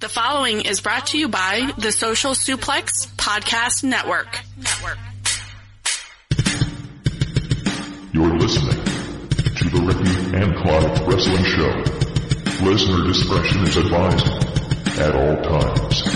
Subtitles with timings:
[0.00, 4.28] The following is brought to you by the Social Suplex Podcast Network.
[8.12, 8.84] You're listening
[9.56, 12.64] to the Ricky and Clive Wrestling Show.
[12.64, 16.07] Listener discretion is advised at all times.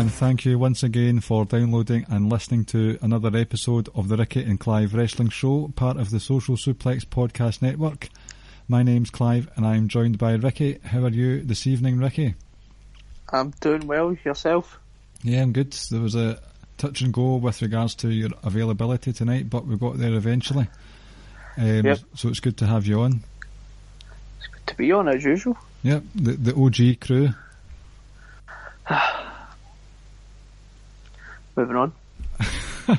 [0.00, 4.42] And thank you once again for downloading and listening to another episode of the Ricky
[4.42, 8.08] and Clive Wrestling Show, part of the Social Suplex Podcast Network.
[8.66, 10.78] My name's Clive, and I'm joined by Ricky.
[10.82, 12.34] How are you this evening, Ricky?
[13.30, 14.16] I'm doing well.
[14.24, 14.78] Yourself?
[15.22, 15.72] Yeah, I'm good.
[15.90, 16.40] There was a
[16.78, 20.68] touch and go with regards to your availability tonight, but we got there eventually.
[21.58, 21.98] Um, Yep.
[22.14, 23.20] So it's good to have you on.
[24.38, 25.58] It's good to be on as usual.
[25.82, 27.34] Yep, the, the OG crew.
[31.56, 31.92] Moving on.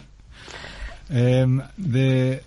[1.13, 2.39] Um, the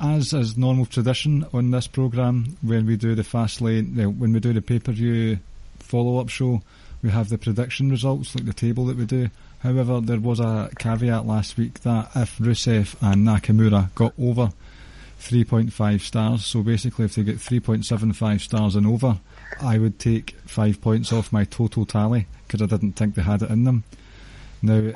[0.00, 4.40] as is normal tradition on this program, when we do the fast lane, when we
[4.40, 5.38] do the pay per view
[5.78, 6.62] follow up show,
[7.02, 9.30] we have the prediction results like the table that we do.
[9.60, 14.52] However, there was a caveat last week that if Rusev and Nakamura got over
[15.20, 19.18] 3.5 stars, so basically if they get 3.75 stars and over,
[19.60, 23.42] I would take five points off my total tally because I didn't think they had
[23.42, 23.84] it in them.
[24.62, 24.92] Now,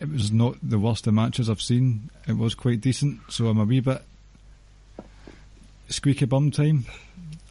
[0.00, 2.10] it was not the worst of matches I've seen.
[2.26, 4.02] It was quite decent, so I'm a wee bit
[5.88, 6.84] squeaky bum time.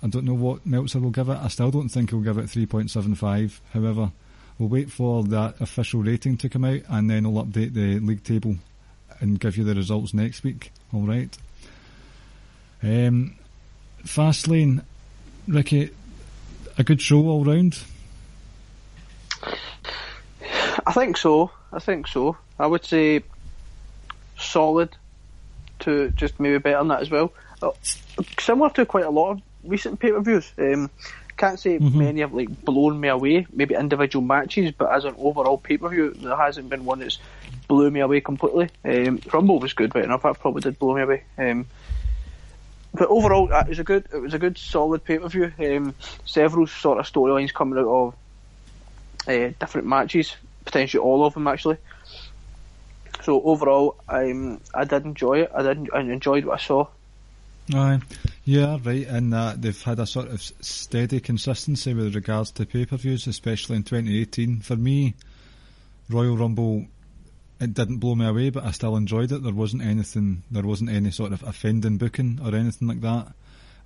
[0.04, 1.38] I don't know what Meltzer will give it.
[1.38, 3.60] I still don't think he'll give it 3.75.
[3.74, 4.12] However,
[4.60, 8.24] we'll wait for that official rating to come out and then I'll update the league
[8.24, 8.58] table
[9.20, 10.72] and give you the results next week.
[10.94, 11.38] Alright.
[12.84, 13.36] Um,
[14.04, 14.84] Fastlane,
[15.48, 15.90] Ricky,
[16.78, 17.80] a good show all round.
[20.86, 21.50] I think so.
[21.76, 22.38] I think so.
[22.58, 23.22] I would say
[24.38, 24.96] solid
[25.80, 27.34] to just maybe better than that as well.
[27.62, 27.72] Uh,
[28.40, 30.52] similar to quite a lot of recent pay per views.
[30.58, 30.90] Um,
[31.38, 33.46] can't say many have like blown me away.
[33.52, 37.20] Maybe individual matches, but as an overall pay per view, there hasn't been one that's
[37.68, 38.70] blew me away completely.
[38.86, 40.24] Um, Rumble was good, right enough.
[40.24, 41.24] That probably did blow me away.
[41.38, 41.66] Um,
[42.94, 45.52] but overall, uh, it was a good, it was a good, solid pay per view.
[45.60, 45.94] Um,
[46.26, 48.16] several sort of storylines coming out of
[49.28, 51.78] uh, different matches, potentially all of them actually.
[53.24, 55.52] So overall, um, I did enjoy it.
[55.56, 56.88] I did, I enjoyed what I saw.
[57.74, 58.00] Aye,
[58.44, 62.86] yeah, right, and uh, they've had a sort of steady consistency with regards to pay
[62.86, 64.60] per views, especially in 2018.
[64.60, 65.16] For me,
[66.08, 66.86] Royal Rumble,
[67.60, 69.42] it didn't blow me away, but I still enjoyed it.
[69.42, 73.30] There wasn't anything, there wasn't any sort of offending booking or anything like that.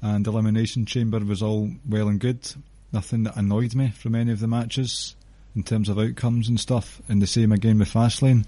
[0.02, 2.54] And Elimination Chamber was all well and good.
[2.92, 5.16] Nothing that annoyed me from any of the matches
[5.60, 7.02] in terms of outcomes and stuff.
[7.10, 8.46] And the same again with Fastlane.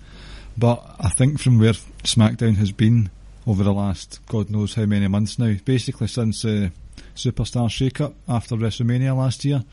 [0.58, 3.10] But I think from where SmackDown has been
[3.46, 6.70] over the last God knows how many months now, basically since uh,
[7.14, 9.66] Superstar Shake-Up after WrestleMania last year,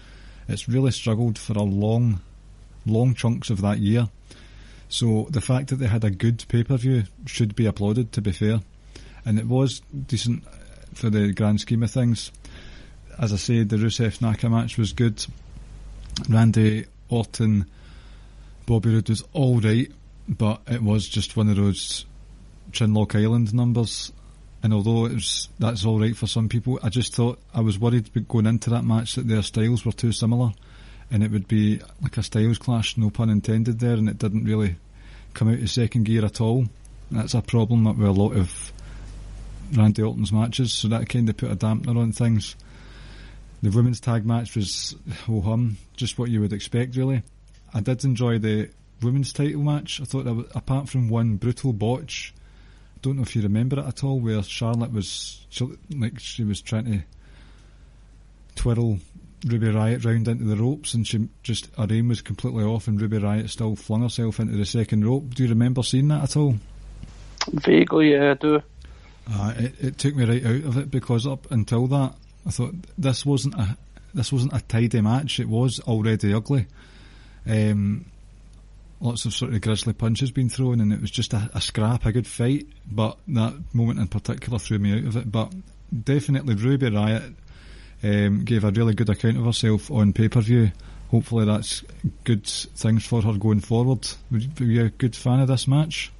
[0.48, 2.20] it's really struggled for a long,
[2.84, 4.08] long chunks of that year.
[4.88, 8.62] So the fact that they had a good pay-per-view should be applauded, to be fair.
[9.24, 10.42] And it was decent
[10.92, 12.32] for the grand scheme of things.
[13.16, 15.24] As I said, the Rusev Naka match was good.
[16.28, 17.66] Randy Orton,
[18.66, 19.90] Bobby Roode was alright,
[20.28, 22.04] but it was just one of those
[22.72, 24.12] Chinlock Island numbers.
[24.62, 27.78] And although it was, that's all right for some people, I just thought I was
[27.78, 30.52] worried going into that match that their styles were too similar,
[31.10, 34.44] and it would be like a styles clash, no pun intended there, and it didn't
[34.44, 34.76] really
[35.32, 36.66] come out of second gear at all.
[37.10, 38.72] That's a problem that with a lot of
[39.72, 42.56] Randy Orton's matches, so that kind of put a dampener on things.
[43.62, 44.94] The women's tag match was
[45.26, 47.22] ho hum, just what you would expect, really.
[47.74, 48.70] I did enjoy the
[49.02, 50.00] women's title match.
[50.00, 52.32] I thought that was, apart from one brutal botch,
[52.96, 56.44] I don't know if you remember it at all, where Charlotte was she, like she
[56.44, 57.02] was trying to
[58.54, 58.98] twirl
[59.46, 63.00] Ruby Riot round into the ropes, and she just her aim was completely off, and
[63.00, 65.34] Ruby Riot still flung herself into the second rope.
[65.34, 66.56] Do you remember seeing that at all?
[67.52, 68.62] Vaguely, yeah, I do.
[69.30, 72.14] Uh, it, it took me right out of it because up until that,
[72.46, 73.76] I thought this wasn't a
[74.14, 75.38] this wasn't a tidy match.
[75.38, 76.66] It was already ugly.
[77.46, 78.06] Um,
[79.00, 82.06] lots of sort of grisly punches being thrown, and it was just a, a scrap,
[82.06, 82.66] a good fight.
[82.90, 85.30] But that moment in particular threw me out of it.
[85.30, 85.52] But
[86.04, 87.34] definitely, Ruby Riot
[88.02, 90.72] um, gave a really good account of herself on pay per view.
[91.10, 91.82] hopefully that's
[92.24, 94.06] good things for her going forward.
[94.30, 96.12] Would you be a good fan of this match?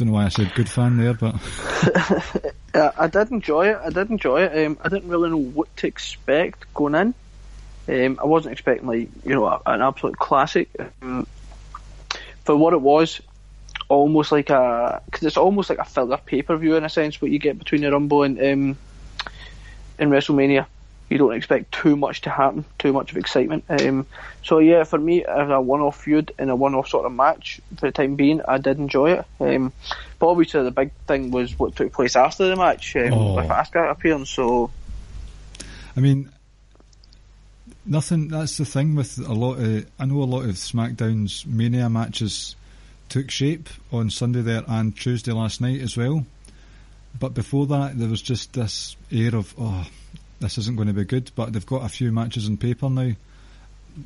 [0.00, 1.34] Don't know why I said good fan there, but
[2.98, 3.76] I did enjoy it.
[3.84, 4.64] I did enjoy it.
[4.64, 7.14] Um, I didn't really know what to expect going in.
[7.86, 10.70] Um, I wasn't expecting like you know an absolute classic.
[11.02, 11.26] Um,
[12.46, 13.20] for what it was,
[13.90, 17.20] almost like a because it's almost like a filler pay per view in a sense.
[17.20, 18.78] What you get between the Rumble and um,
[19.98, 20.64] and WrestleMania,
[21.10, 23.64] you don't expect too much to happen, too much of excitement.
[23.68, 24.06] Um,
[24.44, 27.12] so yeah, for me, as a one off feud and a one off sort of
[27.12, 29.24] match for the time being, I did enjoy it.
[29.40, 29.72] Um,
[30.18, 33.34] but obviously, the big thing was what took place after the match um, Oh.
[33.34, 34.24] with Asuka appearing.
[34.24, 34.70] So
[35.96, 36.30] I mean,
[37.84, 38.28] nothing.
[38.28, 39.86] That's the thing with a lot of.
[39.98, 42.54] I know a lot of SmackDown's Mania matches
[43.08, 46.24] took shape on Sunday there and Tuesday last night as well.
[47.18, 49.84] But before that, there was just this air of, oh,
[50.40, 51.30] this isn't going to be good.
[51.34, 53.12] But they've got a few matches on paper now,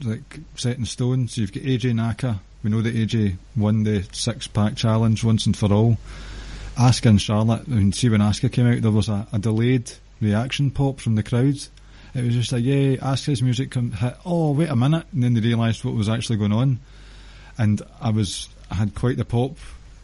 [0.04, 1.28] like set in stone.
[1.28, 2.40] So you've got AJ Naka.
[2.62, 5.98] We know that AJ won the six pack challenge once and for all.
[6.76, 7.62] Asuka and Charlotte.
[7.66, 11.14] I mean, see when Asuka came out, there was a, a delayed reaction pop from
[11.14, 11.56] the crowd.
[12.14, 14.16] It was just like, yay, Asuka's music come hit.
[14.24, 16.80] Oh, wait a minute, and then they realised what was actually going on.
[17.58, 19.56] And I was, I had quite the pop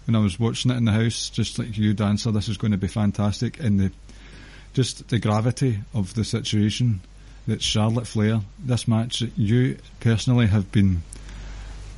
[0.07, 2.31] when I was watching it in the house, just like you, dancer.
[2.31, 3.93] This is going to be fantastic, and the
[4.73, 7.01] just the gravity of the situation
[7.47, 11.03] that Charlotte Flair, this match that you personally have been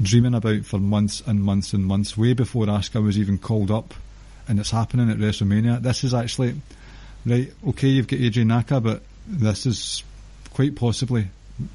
[0.01, 3.95] dreaming about for months and months and months, way before Asuka was even called up,
[4.49, 5.83] and it's happening at WrestleMania.
[5.83, 6.55] This is actually
[7.27, 7.53] right.
[7.69, 10.03] Okay, you've got AJ Naka, but this is
[10.53, 11.29] quite possibly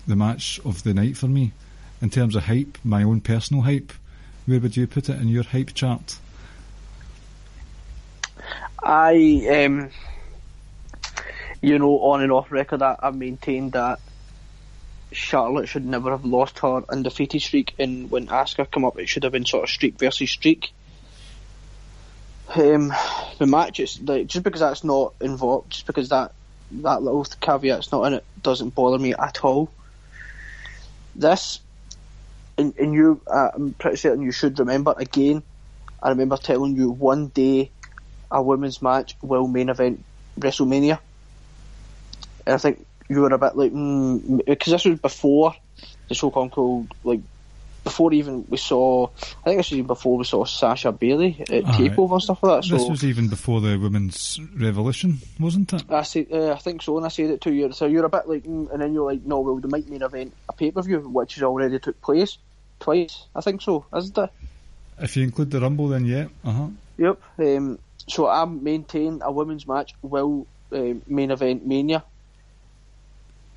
[0.05, 1.53] the match of the night for me
[2.01, 2.77] in terms of hype.
[2.83, 3.91] My own personal hype.
[4.45, 6.17] Where would you put it in your hype chart?
[8.81, 9.89] I, um,
[11.61, 13.99] you know, on and off record, I, I've maintained that
[15.11, 19.23] Charlotte should never have lost her undefeated streak, and when Asuka come up, it should
[19.23, 20.71] have been sort of streak versus streak.
[22.55, 22.93] Um,
[23.39, 26.33] the match, it's like just because that's not involved, just because that
[26.71, 29.69] that little caveat's not in it, doesn't bother me at all.
[31.15, 31.59] This,
[32.57, 35.43] and, and you, uh, I'm pretty certain you should remember again.
[36.01, 37.71] I remember telling you one day
[38.29, 40.03] a women's match will main event
[40.39, 40.99] WrestleMania.
[42.53, 45.55] I think you were a bit like, mm, because this was before
[46.09, 47.21] the so-called like,
[47.83, 51.65] before even we saw, I think this was even before we saw Sasha Bayley at
[51.65, 51.71] Aye.
[51.77, 52.69] Takeover and stuff like that.
[52.69, 55.83] This was even before the women's revolution, wasn't it?
[55.89, 56.01] I
[56.31, 57.71] uh, I think so, and I said it to you.
[57.71, 60.01] So you're a bit like, mm, and then you're like, no, well, they might main
[60.01, 62.37] event a pay per view, which has already took place
[62.79, 63.25] twice.
[63.33, 64.29] I think so, isn't it?
[64.99, 66.27] If you include the Rumble, then yeah.
[66.43, 66.67] Uh huh.
[66.97, 67.21] Yep.
[67.39, 72.03] Um, so I maintain a women's match will um main event Mania.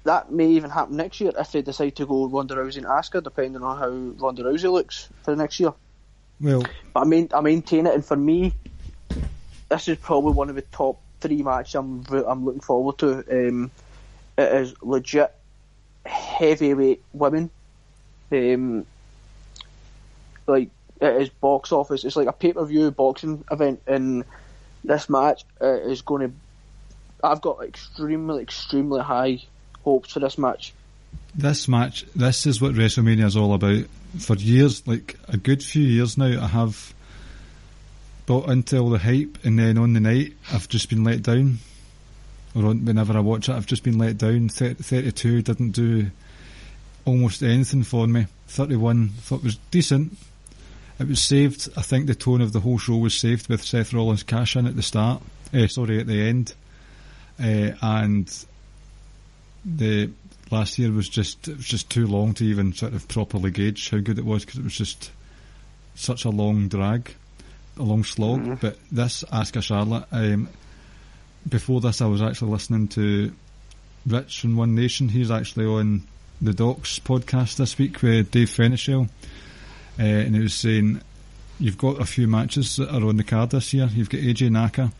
[0.05, 3.23] That may even happen next year if they decide to go Ronda Rousey and Asuka,
[3.23, 3.88] depending on how
[4.25, 5.75] Ronda Rousey looks for next year.
[6.41, 6.64] Well,
[6.94, 8.55] But I main I maintain it, and for me,
[9.69, 13.19] this is probably one of the top three matches I'm I'm looking forward to.
[13.31, 13.70] Um,
[14.38, 15.35] it is legit
[16.06, 17.50] heavyweight women.
[18.32, 18.87] Um,
[20.46, 20.70] like
[21.00, 22.05] it is box office.
[22.05, 24.25] It's like a pay per view boxing event, and
[24.82, 26.35] this match uh, is going to.
[27.23, 29.43] I've got extremely, extremely high
[29.85, 30.73] hopes for this match.
[31.35, 33.85] this match, this is what WrestleMania is all about.
[34.19, 36.93] For years, like a good few years now, I have
[38.27, 41.58] bought into all the hype, and then on the night, I've just been let down.
[42.55, 44.49] Or on, whenever I watch it, I've just been let down.
[44.49, 46.10] Thir- 32 didn't do
[47.05, 48.27] almost anything for me.
[48.49, 50.17] 31 thought was decent.
[50.99, 51.69] It was saved.
[51.77, 54.67] I think the tone of the whole show was saved with Seth Rollins cash in
[54.67, 55.22] at the start.
[55.53, 56.53] Eh, sorry, at the end.
[57.39, 58.44] Eh, and
[59.64, 60.10] the
[60.50, 63.90] last year was just it was just too long to even sort of properly gauge
[63.90, 65.10] how good it was because it was just
[65.94, 67.14] such a long drag,
[67.79, 68.60] a long slog.
[68.60, 70.48] But this Asuka Charlotte, um,
[71.48, 73.32] before this, I was actually listening to
[74.06, 75.08] Rich from One Nation.
[75.08, 76.02] He's actually on
[76.40, 79.08] the Docs podcast this week with Dave Fenichel,
[79.98, 81.02] uh, and he was saying
[81.58, 83.88] you've got a few matches that are on the card this year.
[83.93, 84.93] You've got AJ Naka,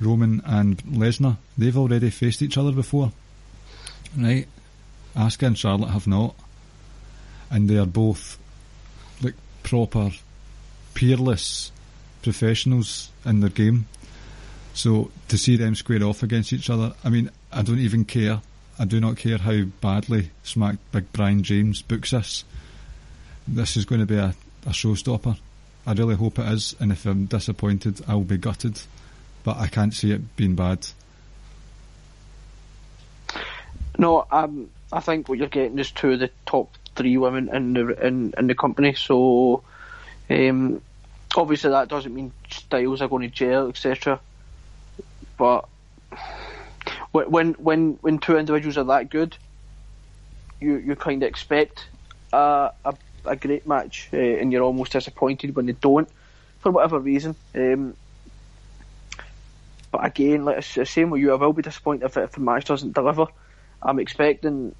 [0.00, 1.36] Roman, and Lesnar.
[1.58, 3.12] They've already faced each other before,
[4.16, 4.46] right?
[5.14, 6.34] Asuka and Charlotte have not,
[7.50, 8.38] and they are both
[9.22, 10.10] like proper,
[10.94, 11.72] peerless
[12.22, 13.86] professionals in their game.
[14.72, 18.40] So to see them square off against each other, I mean, I don't even care.
[18.78, 22.44] I do not care how badly Smack Big Brian James books this.
[23.46, 25.38] This is going to be a, a showstopper.
[25.86, 28.80] I really hope it is, and if I'm disappointed, I'll be gutted.
[29.42, 30.86] But I can't see it being bad.
[34.00, 37.74] No, um, I think what you're getting is two of the top three women in
[37.74, 38.94] the in, in the company.
[38.94, 39.62] So
[40.30, 40.80] um,
[41.36, 44.18] obviously that doesn't mean styles are going to gel, etc.
[45.36, 45.68] But
[47.12, 49.36] when when when two individuals are that good,
[50.60, 51.86] you you kind of expect
[52.32, 52.94] a, a,
[53.26, 56.08] a great match, uh, and you're almost disappointed when they don't,
[56.60, 57.36] for whatever reason.
[57.54, 57.94] Um,
[59.92, 62.64] but again, like the same with you, I will be disappointed if, if the match
[62.64, 63.26] doesn't deliver.
[63.82, 64.74] I'm expecting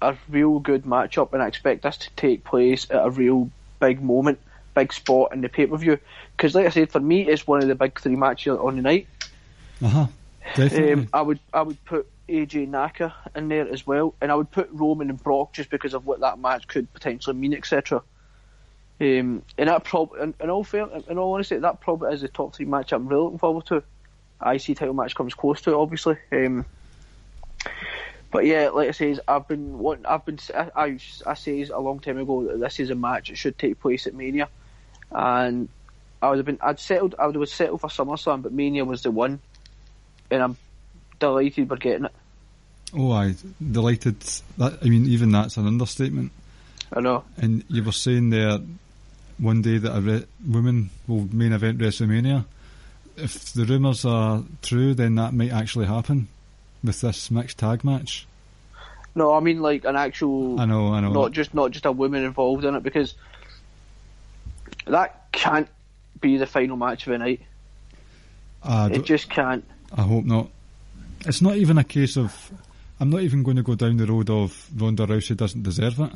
[0.00, 4.02] a real good matchup, and I expect this to take place at a real big
[4.02, 4.38] moment,
[4.74, 5.98] big spot in the pay per view.
[6.36, 8.82] Because, like I said, for me, it's one of the big three matches on the
[8.82, 9.06] night.
[9.82, 10.06] Uh huh.
[10.54, 10.92] Definitely.
[10.92, 14.50] Um, I would I would put AJ Naka in there as well, and I would
[14.50, 18.02] put Roman and Brock just because of what that match could potentially mean, etc.
[19.00, 22.28] Um, and that probably, in, in all fair, in all honesty, that probably is the
[22.28, 23.82] top three match I'm really looking forward to.
[24.44, 26.16] IC title match comes close to it, obviously.
[26.32, 26.64] Um,
[28.32, 31.78] but yeah, like I says, I've been wanting, I've been, I, I, I says a
[31.78, 34.48] long time ago that this is a match that should take place at Mania,
[35.10, 35.68] and
[36.22, 39.02] I would have been, I'd settled, I would have settled for SummerSlam, but Mania was
[39.02, 39.38] the one,
[40.30, 40.56] and I'm
[41.20, 42.12] delighted we're getting it.
[42.96, 43.34] Oh, I
[43.70, 44.20] delighted.
[44.56, 46.32] That I mean, even that's an understatement.
[46.90, 47.24] I know.
[47.36, 48.58] And you were saying there
[49.38, 52.46] one day that a re- woman will main event WrestleMania.
[53.16, 56.28] If the rumours are true, then that might actually happen
[56.82, 58.26] with this mixed tag match.
[59.14, 60.60] No, I mean like an actual.
[60.60, 61.12] I know, I know.
[61.12, 63.14] Not just not just a woman involved in it because
[64.86, 65.68] that can't
[66.20, 67.42] be the final match of the night.
[68.64, 69.64] It just can't.
[69.94, 70.48] I hope not.
[71.26, 72.52] It's not even a case of.
[73.00, 76.12] I'm not even going to go down the road of Ronda Rousey doesn't deserve it,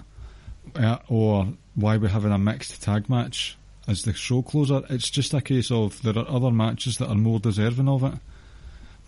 [0.77, 3.57] uh, or why we're having a mixed tag match
[3.89, 4.83] as the show closer.
[4.89, 8.15] It's just a case of there are other matches that are more deserving of it.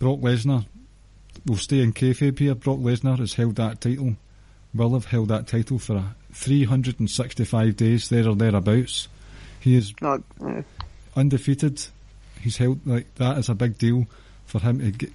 [0.00, 0.67] Brock Lesnar
[1.47, 2.54] will stay in kayfabe here.
[2.54, 4.16] Brock Lesnar has held that title,
[4.75, 9.09] will have held that title for a 365 days there or thereabouts.
[9.61, 10.23] He is Not.
[10.45, 10.62] uh,
[11.16, 11.85] undefeated.
[12.40, 14.07] He's held like that is a big deal
[14.47, 15.12] for him to get,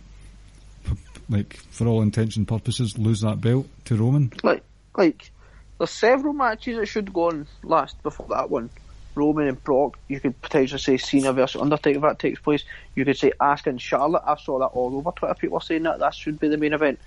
[1.29, 4.31] like for all intents and purposes, lose that belt to Roman.
[4.43, 4.63] like
[4.97, 5.31] like
[5.77, 8.69] there's several matches that should go on last before that one.
[9.15, 12.63] Roman and Brock, you could potentially say Cena versus Undertaker if that takes place.
[12.95, 14.23] You could say Asuka and Charlotte.
[14.25, 15.33] I saw that all over Twitter.
[15.35, 16.99] People are saying that that should be the main event.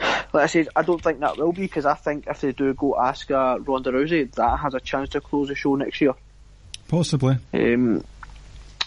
[0.00, 2.72] Like I said, I don't think that will be because I think if they do
[2.74, 6.14] go Asuka Ronda Rousey, that has a chance to close the show next year.
[6.86, 7.36] Possibly.
[7.52, 8.04] Um,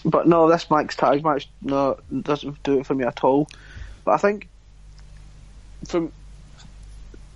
[0.04, 3.48] but no, this Max tag match no doesn't do it for me at all.
[4.04, 4.48] But I think
[5.86, 6.12] from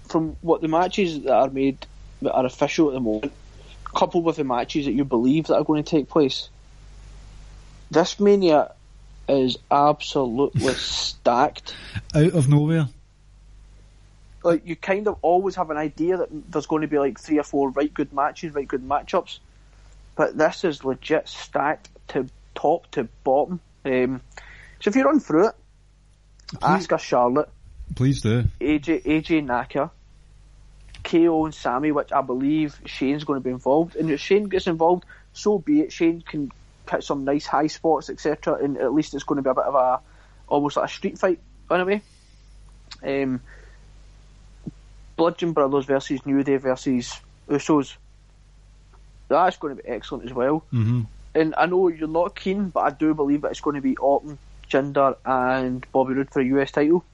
[0.09, 1.85] from what the matches that are made
[2.23, 3.33] that are official at the moment,
[3.95, 6.49] coupled with the matches that you believe that are going to take place,
[7.91, 8.73] this mania
[9.29, 11.75] is absolutely stacked.
[12.15, 12.89] Out of nowhere.
[14.43, 17.39] Like you kind of always have an idea that there's going to be like three
[17.39, 19.41] or four right good matches, right good matchups,
[20.15, 23.61] but this is legit stacked to top to bottom.
[23.85, 24.21] Um,
[24.81, 25.55] so if you run through it,
[26.55, 27.49] Asuka Charlotte,
[27.95, 28.45] Please do.
[28.61, 29.91] AJ AJ Naka,
[31.07, 33.97] KO and Sami, which I believe Shane's going to be involved.
[33.97, 35.93] And if Shane gets involved, so be it.
[35.93, 36.51] Shane can
[36.91, 38.57] hit some nice high spots, etc.
[38.63, 40.01] And at least it's going to be a bit of a
[40.49, 42.03] almost like a street fight in a way.
[43.05, 43.43] Um,
[45.17, 47.21] Bludgeon Brothers versus New Day versus
[47.51, 47.97] Usos.
[49.29, 50.67] That's going to be excellent as well.
[50.71, 51.03] hmm
[51.35, 53.97] And I know you're not keen, but I do believe that it's going to be
[53.97, 54.39] Orton,
[54.71, 57.05] Jinder, and Bobby Roode for a US title.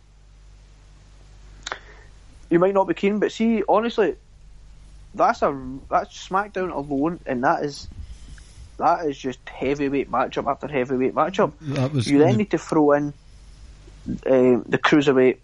[2.53, 4.15] You might not be keen, but see, honestly,
[5.15, 7.89] that's a that's SmackDown alone, and that is
[8.77, 11.55] that is just heavyweight matchup after heavyweight matchup.
[11.63, 13.15] That was You then need to throw in
[14.27, 15.39] um, the cruiserweight,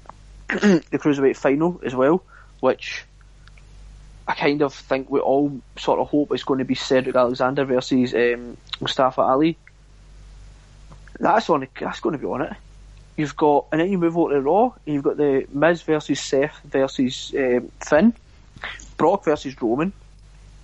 [0.48, 2.24] the cruiserweight final as well,
[2.58, 3.04] which
[4.26, 7.64] I kind of think we all sort of hope is going to be Cedric Alexander
[7.64, 9.56] versus um, Mustafa Ali.
[11.20, 11.68] That's on.
[11.78, 12.52] That's going to be on it.
[13.16, 16.20] You've got, and then you move over to Raw, and you've got the Miz versus
[16.20, 18.12] Seth versus um, Finn,
[18.96, 19.92] Brock versus Roman,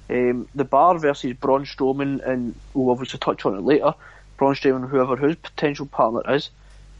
[0.08, 3.94] um, the Bar versus Braun Strowman, and we'll obviously touch on it later.
[4.36, 6.50] Braun Strowman, whoever his potential partner is,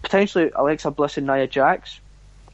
[0.03, 1.99] potentially Alexa Bliss and Nia Jax.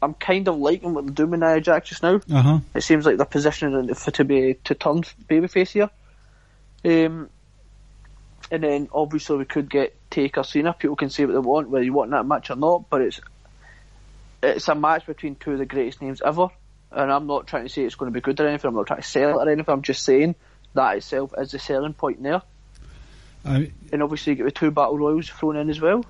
[0.00, 2.21] I'm kind of liking what they're doing with Nia Jax just now.
[2.33, 2.59] Uh huh.
[2.75, 5.91] It seems like they're positioning it for to be to turn babyface here.
[6.85, 7.29] Um,
[8.50, 10.72] and then obviously we could get Taker Cena.
[10.72, 13.20] People can say what they want, whether you want that match or not, but it's
[14.42, 16.48] it's a match between two of the greatest names ever.
[16.92, 18.68] And I'm not trying to say it's going to be good or anything.
[18.68, 19.72] I'm not trying to sell it or anything.
[19.72, 20.34] I'm just saying
[20.75, 22.42] that itself is the selling point there.
[23.44, 26.04] I And obviously you get the two battle royals thrown in as well.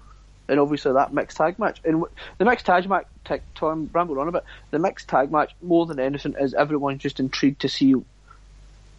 [0.48, 1.80] and obviously that mixed tag match.
[1.84, 2.04] And
[2.38, 4.44] the mixed tag match, tag, Tom rambled on a bit.
[4.70, 7.94] The mixed tag match, more than anything, is everyone's just intrigued to see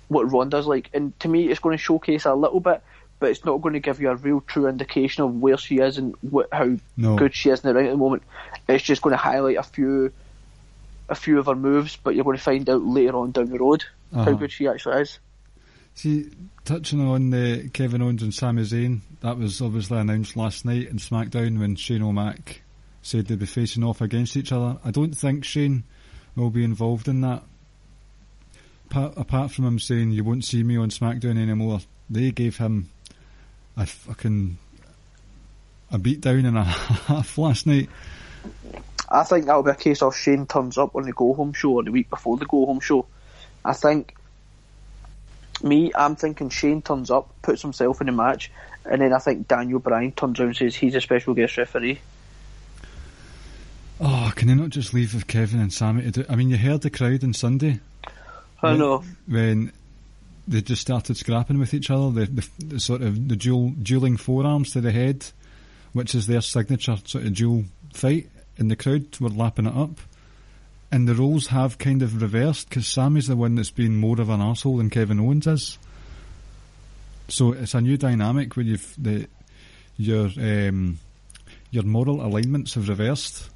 [0.08, 0.90] what Ronda's like.
[0.94, 2.82] And to me, it's going to showcase a little bit,
[3.20, 5.98] but it's not going to give you a real true indication of where she is
[5.98, 7.16] and what, how No.
[7.16, 8.24] good she is in the ring at the moment.
[8.68, 10.12] It's just going to highlight a few,
[11.10, 13.58] a few of her moves, but you're going to find out later on down the
[13.60, 13.84] road
[14.14, 14.34] how Uh-huh.
[14.34, 15.20] good she actually is.
[15.96, 16.30] See,
[16.64, 20.98] touching on the Kevin Owens and Sami Zayn, that was obviously announced last night in
[20.98, 22.62] SmackDown when Shane O'Mac
[23.02, 24.78] said they'd be facing off against each other.
[24.86, 25.86] I don't think Shane
[26.36, 27.42] will be involved in that.
[28.94, 32.90] Apart from him saying you won't see me on SmackDown anymore, they gave him
[33.78, 34.58] a fucking
[35.92, 37.90] a beat down and a half last night.
[39.10, 41.74] I think that'll be a case of Shane turns up on the go home show
[41.76, 43.06] or the week before the go home show.
[43.64, 44.14] I think
[45.64, 48.52] me, I'm thinking Shane turns up, puts himself in the match,
[48.86, 52.00] and then I think Daniel Bryan turns around and says he's a special guest referee.
[54.00, 56.26] Oh, can they not just leave with Kevin and Sami to do?
[56.30, 57.80] I mean, you heard the crowd on Sunday.
[58.62, 59.04] I When- know.
[59.28, 59.72] when
[60.48, 62.26] they just started scrapping with each other.
[62.26, 65.26] The, the, the sort of the dual dueling forearms to the head,
[65.94, 70.00] which is their signature sort of dual fight, and the crowd were lapping it up.
[70.90, 74.30] And the roles have kind of reversed because Sami's the one that's been more of
[74.30, 75.78] an asshole than Kevin Owens is.
[77.28, 79.28] So it's a new dynamic where you've the
[79.98, 81.00] your um,
[81.72, 83.50] your moral alignments have reversed.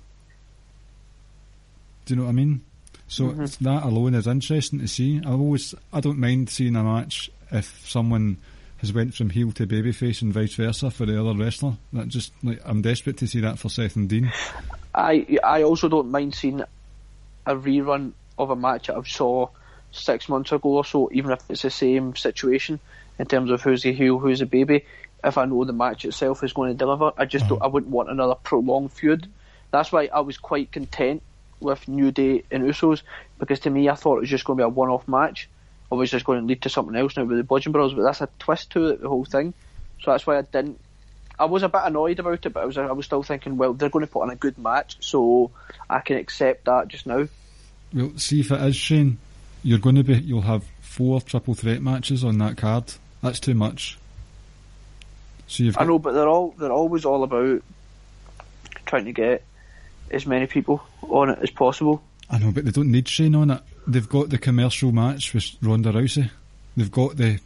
[2.03, 2.61] Do you know what I mean?
[3.11, 3.43] So mm-hmm.
[3.43, 5.21] it's- that alone is interesting to see.
[5.25, 8.37] I always I don't mind seeing a match if someone
[8.77, 11.73] has went from heel to babyface and vice versa for the other wrestler.
[11.91, 14.31] That just like I'm desperate to see that for Seth and Dean.
[14.95, 16.61] I I also don't mind seeing
[17.45, 19.49] a rerun of a match that I saw
[19.91, 22.79] six months ago or so, even if it's the same situation
[23.19, 24.85] in terms of who's the heel, who's the baby.
[25.21, 27.55] If I know the match itself is going to deliver, I just uh-huh.
[27.55, 29.27] don't, I wouldn't want another prolonged feud.
[29.71, 31.21] That's why I was quite content
[31.61, 33.01] with New Day and Usos
[33.39, 35.49] because to me I thought it was just going to be a one-off match.
[35.91, 38.21] Obviously, it's going to lead to something else now with the Bludgeon Brothers, but that's
[38.21, 39.53] a twist to it, the whole thing.
[40.01, 40.79] So that's why I didn't
[41.41, 43.73] I was a bit annoyed about it, but I was I was still thinking, well,
[43.73, 45.49] they're going to put on a good match, so
[45.89, 47.27] I can accept that just now.
[47.91, 49.17] Well, see if it is Shane,
[49.63, 52.93] you're going to be you'll have four triple threat matches on that card.
[53.23, 53.97] That's too much.
[55.47, 57.63] So you've I know, but they're all they're always all about
[58.85, 59.43] trying to get
[60.13, 62.01] as many people on it as possible.
[62.29, 63.61] I know, but they don't need Shane on it.
[63.87, 66.29] They've got the commercial match with Ronda Rousey.
[66.77, 67.39] They've got the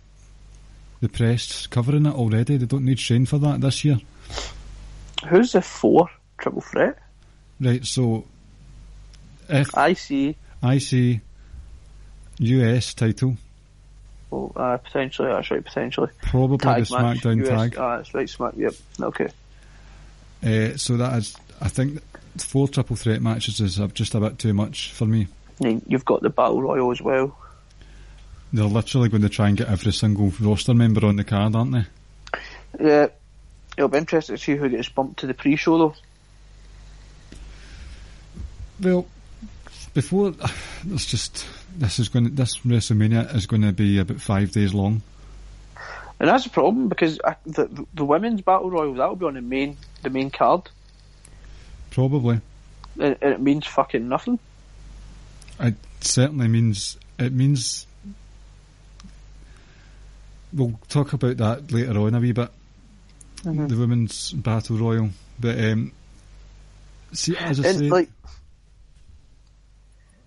[1.02, 2.58] the press covering it already.
[2.58, 3.98] They don't need Shane for that this year.
[5.28, 7.00] Who's the four triple threat?
[7.60, 8.26] Right, so
[9.50, 10.36] if I see.
[10.62, 11.22] I see
[12.40, 13.38] US title,
[14.32, 15.30] Oh, uh, potentially.
[15.30, 15.64] That's right.
[15.64, 16.10] Potentially.
[16.24, 17.18] probably Tag the match.
[17.20, 17.76] SmackDown US, tag.
[17.78, 18.30] Ah, that's right.
[18.30, 18.54] Smack.
[18.58, 18.74] Yep.
[19.02, 19.28] Okay.
[20.44, 22.02] Uh, so that is, I think,
[22.38, 25.28] four triple threat matches is uh, just a bit too much for me.
[25.60, 27.38] You've got the battle royal as well.
[28.52, 31.72] They're literally going to try and get every single roster member on the card, aren't
[31.72, 31.86] they?
[32.80, 33.08] Yeah.
[33.78, 35.96] It'll be interesting to see who gets bumped to the pre-show though.
[38.82, 39.06] Well,
[39.94, 40.34] before
[40.90, 41.46] it's just
[41.78, 45.02] this is going to, this WrestleMania is going to be about five days long.
[46.20, 49.42] And that's a problem because I, the the women's battle royal that'll be on the
[49.42, 50.70] main the main card,
[51.96, 52.42] Probably,
[53.00, 54.38] and, and it means fucking nothing.
[55.62, 57.88] it certainly means it means.
[60.52, 62.50] We'll talk about that later on a wee bit.
[63.44, 63.70] Mhm.
[63.70, 65.94] The women's battle royal, but um,
[67.14, 68.10] see, as I And say, like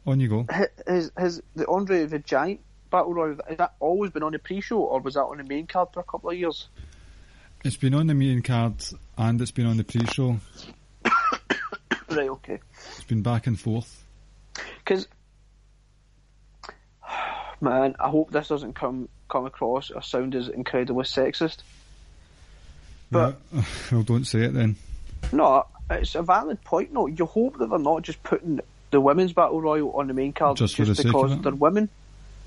[0.07, 0.47] on you go.
[0.87, 4.79] has has the Andre the Giant battle royal has that always been on the pre-show
[4.79, 6.69] or was that on the main card for a couple of years?
[7.63, 8.73] It's been on the main card
[9.19, 10.39] and it's been on the pre-show.
[12.11, 12.29] Right.
[12.29, 12.59] Okay.
[12.97, 14.05] It's been back and forth.
[14.79, 15.07] Because
[17.61, 21.59] man, I hope this doesn't come come across or sound as incredibly sexist.
[23.11, 23.63] But- Yeah.
[23.93, 24.77] well, don't say it then.
[25.33, 26.93] No, it's a valid point.
[26.93, 30.33] No, you hope that they're not just putting the women's battle royal on the main
[30.33, 31.89] card Just just, the because they're women.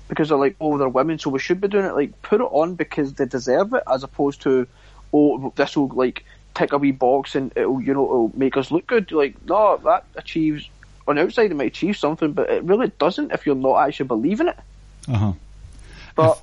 [0.08, 1.94] Because they're like, oh, they're women, so we should be doing it.
[1.94, 4.66] Like, put it on because they deserve it, as opposed to,
[5.12, 8.70] oh, this will like tick a wee box and it'll, you know, it'll make us
[8.70, 9.10] look good.
[9.12, 10.68] Like, no, that achieves
[11.06, 14.06] on the outside it might achieve something, but it really doesn't if you're not actually
[14.06, 14.58] believing it.
[15.08, 15.32] Uh huh.
[16.14, 16.42] But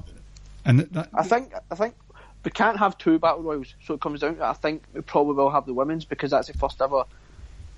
[0.66, 1.96] And that, that I think I think
[2.44, 5.36] we can't have two battle royals, so it comes down to I think we probably
[5.36, 7.06] will have the women's because that's the first ever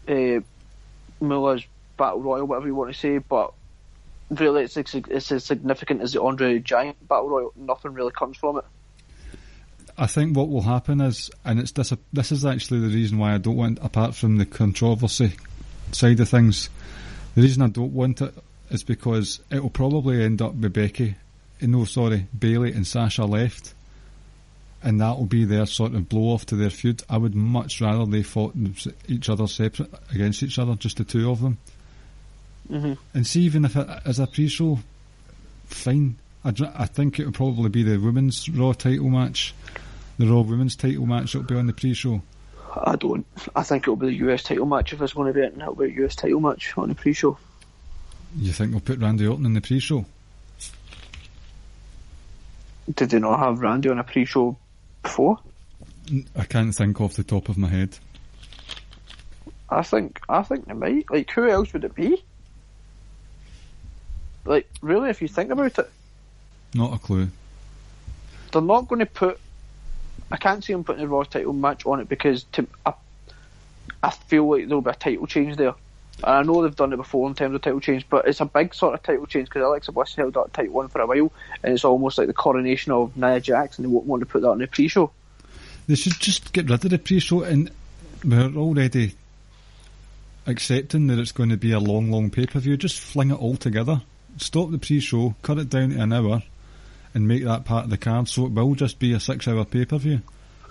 [0.08, 0.42] uh,
[1.20, 1.64] Mullah's
[1.98, 3.18] battle royal, whatever you want to say.
[3.20, 3.54] But
[4.30, 7.54] really, it's it's as significant as the Andre Giant battle royal.
[7.56, 8.66] Nothing really comes from it.
[9.98, 11.94] I think what will happen is, and it's this.
[12.14, 15.34] This is actually the reason why I don't want, apart from the controversy
[15.92, 16.70] side of things,
[17.36, 18.34] the reason I don't want it
[18.70, 21.16] is because it will probably end up with Becky,
[21.62, 23.74] no, sorry, Bayley and Sasha left,
[24.82, 27.04] and that will be their sort of blow off to their feud.
[27.10, 28.56] I would much rather they fought
[29.08, 31.58] each other separate against each other, just the two of them,
[32.68, 34.80] hmm and see even if it as a pre-show,
[35.66, 36.16] fine.
[36.44, 39.54] I, dr- I think it would probably be the women's Raw title match,
[40.18, 41.36] the Raw women's title match.
[41.36, 42.22] It'll be on the pre-show.
[42.86, 43.26] I don't.
[43.56, 45.62] I think it'll be the US title match if it's going to be anything.
[45.62, 47.38] It'll be a US title match on the pre-show.
[48.38, 50.06] You think they'll put Randy Orton in the pre-show?
[52.96, 54.58] Did they not have Randy on a pre-show
[55.04, 55.40] before?
[56.36, 57.98] I can't think off the top of my head.
[59.70, 60.20] I think.
[60.28, 61.10] I think they might.
[61.10, 62.24] Like, who else would it be?
[64.44, 65.90] Like, really, if you think about it,
[66.74, 67.30] Not a clue.
[68.52, 69.40] they're not going to put.
[70.32, 72.94] I can't see them putting a Raw title match on it because to, I,
[74.02, 75.74] I feel like there'll be a title change there.
[76.24, 78.46] And I know they've done it before in terms of title change, but it's a
[78.46, 81.32] big sort of title change because Alexa Bliss held that title one for a while,
[81.64, 84.42] and it's almost like the coronation of Nia Jax, and they won't want to put
[84.42, 85.12] that on the pre-show.
[85.88, 87.72] They should just get rid of the pre-show, and
[88.24, 89.16] we're already
[90.46, 92.78] accepting that it's going to be a long, long pay-per-view.
[92.78, 94.02] Just fling it all together.
[94.38, 96.44] Stop the pre-show, cut it down to an hour,
[97.14, 98.28] and make that part of the card.
[98.30, 100.22] So it will just be a six-hour pay-per-view,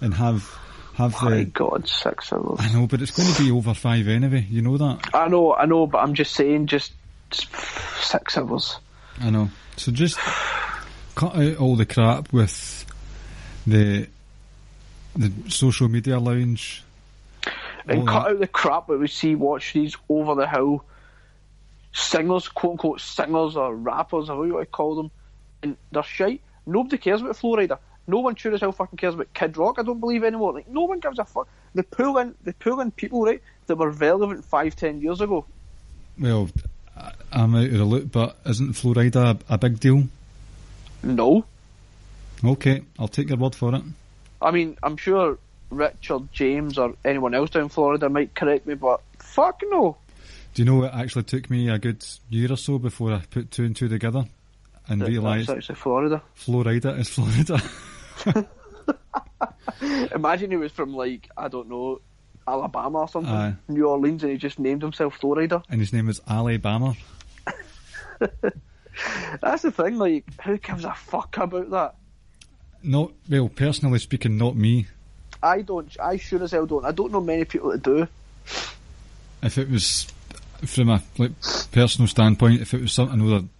[0.00, 0.58] and have
[0.94, 1.44] have My the.
[1.44, 2.58] God, six hours.
[2.60, 4.46] I know, but it's going to be over five anyway.
[4.48, 5.14] You know that.
[5.14, 6.92] I know, I know, but I'm just saying, just,
[7.30, 7.54] just
[8.02, 8.78] six hours.
[9.20, 9.50] I know.
[9.76, 10.18] So just
[11.14, 12.84] cut out all the crap with
[13.66, 14.08] the
[15.16, 16.82] the social media lounge.
[17.86, 18.30] and cut that.
[18.30, 20.84] out the crap that we see watch these over the hill
[21.92, 25.10] singers, quote unquote singers or rappers or whatever you want to call them,
[25.62, 26.40] and they're shite.
[26.66, 27.78] Nobody cares about Flo Rida.
[28.06, 29.76] No one sure as hell fucking cares about Kid Rock.
[29.78, 30.54] I don't believe anymore.
[30.54, 31.48] Like no one gives a fuck.
[31.74, 35.46] They pull in, they pull in people right that were relevant five, ten years ago.
[36.18, 36.50] Well,
[37.32, 40.04] I'm out of the loop, but isn't Flo Rida a, a big deal?
[41.02, 41.44] No,
[42.44, 43.82] Okay, I'll take your word for it.
[44.40, 45.38] I mean I'm sure
[45.70, 49.96] Richard James or anyone else down Florida might correct me, but fuck no.
[50.54, 53.50] Do you know it actually took me a good year or so before I put
[53.50, 54.24] two and two together
[54.88, 56.22] and realise actually Florida.
[56.34, 57.62] Flo Rida is Florida.
[60.14, 62.00] Imagine he was from like I don't know
[62.46, 63.54] Alabama or something, Aye.
[63.68, 65.62] New Orleans, and he just named himself Florida.
[65.68, 66.94] and his name is Alabama.
[69.40, 69.96] That's the thing.
[69.96, 71.94] Like, who gives a fuck about that?
[72.82, 74.86] Not well, personally speaking, not me.
[75.42, 75.94] I don't.
[76.00, 76.84] I sure as hell don't.
[76.84, 78.06] I don't know many people that do.
[79.42, 80.06] If it was
[80.66, 81.32] from a like
[81.72, 83.48] personal standpoint, if it was something, I know that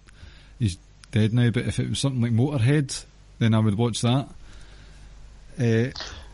[1.11, 3.03] dead now, but if it was something like Motorhead,
[3.39, 4.29] then I would watch that.
[5.59, 5.91] Uh,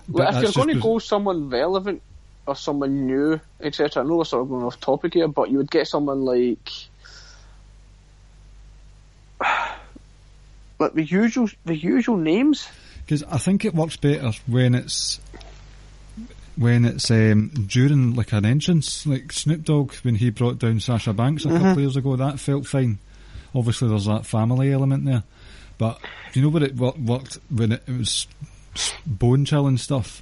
[0.07, 2.01] but Well, if you're going to go someone relevant
[2.45, 4.03] or someone new, etc.
[4.03, 6.71] I know we're sort of going off topic here, but you would get someone like.
[10.79, 12.67] Like the usual, the usual names.
[13.03, 15.19] Because I think it works better when it's
[16.55, 21.13] when it's um, during like an entrance, like Snoop Dogg when he brought down Sasha
[21.13, 22.15] Banks a couple of years ago.
[22.15, 22.99] That felt fine.
[23.55, 25.23] Obviously, there's that family element there,
[25.77, 25.99] but
[26.33, 28.27] do you know what it wor- worked when it, it was
[29.05, 30.21] bone chilling stuff.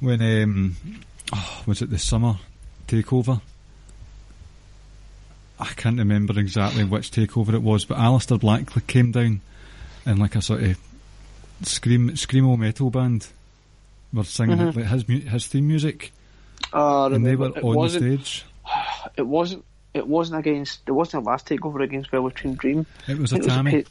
[0.00, 0.76] When um,
[1.34, 2.36] oh, was it the summer
[2.88, 3.40] takeover?
[5.58, 9.40] I can't remember exactly which takeover it was, but Aleister Black came down
[10.06, 10.78] and like a sort of
[11.62, 13.26] scream screamo metal band
[14.12, 16.12] were singing it, like his his theme music,
[16.72, 18.44] Uh, and they were on the stage.
[19.16, 19.64] It wasn't.
[19.94, 20.80] It wasn't against.
[20.86, 22.86] It wasn't the last takeover against Velveteen Dream.
[23.08, 23.84] It was I a think it was Tammy.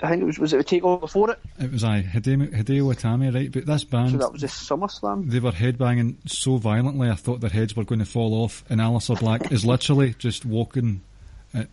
[0.00, 0.38] I think it was.
[0.38, 1.38] Was it a takeover before it?
[1.58, 3.50] It was I Hideo, Hideo Itami, right?
[3.50, 5.30] But this band So that was a SummerSlam.
[5.30, 8.64] they were headbanging so violently, I thought their heads were going to fall off.
[8.70, 11.00] And Aleister Black is literally just walking
[11.52, 11.68] at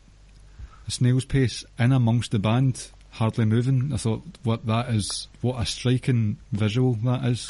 [0.88, 3.92] a snail's pace in amongst the band, hardly moving.
[3.94, 7.50] I thought, what that is, what a striking visual that is.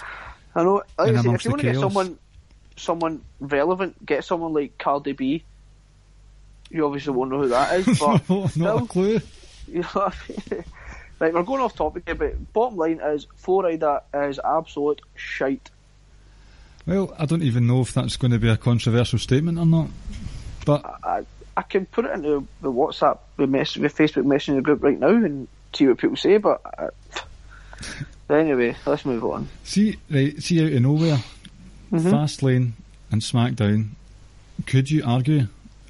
[0.55, 0.83] I know.
[0.97, 2.19] Like I said, if you want to get someone,
[2.77, 5.43] someone relevant, get someone like Cardi B.
[6.69, 7.99] You obviously won't know who that is,
[8.29, 9.21] but Not a clue.
[9.67, 10.63] you know I mean?
[11.17, 15.69] Right, we're going off topic here, but bottom line is Flo Rida is absolute shite.
[16.85, 19.87] Well, I don't even know if that's going to be a controversial statement or not.
[20.65, 21.25] But I,
[21.55, 25.07] I can put it into the WhatsApp, the, mess, the Facebook Messenger group right now
[25.07, 26.89] and see what people say, but uh,
[28.33, 29.47] anyway, let's move on.
[29.63, 31.19] See, right, see out of nowhere,
[31.91, 32.09] Mm-hmm.
[32.09, 32.71] Fastlane
[33.11, 33.89] and SmackDown.
[34.65, 35.47] Could you argue,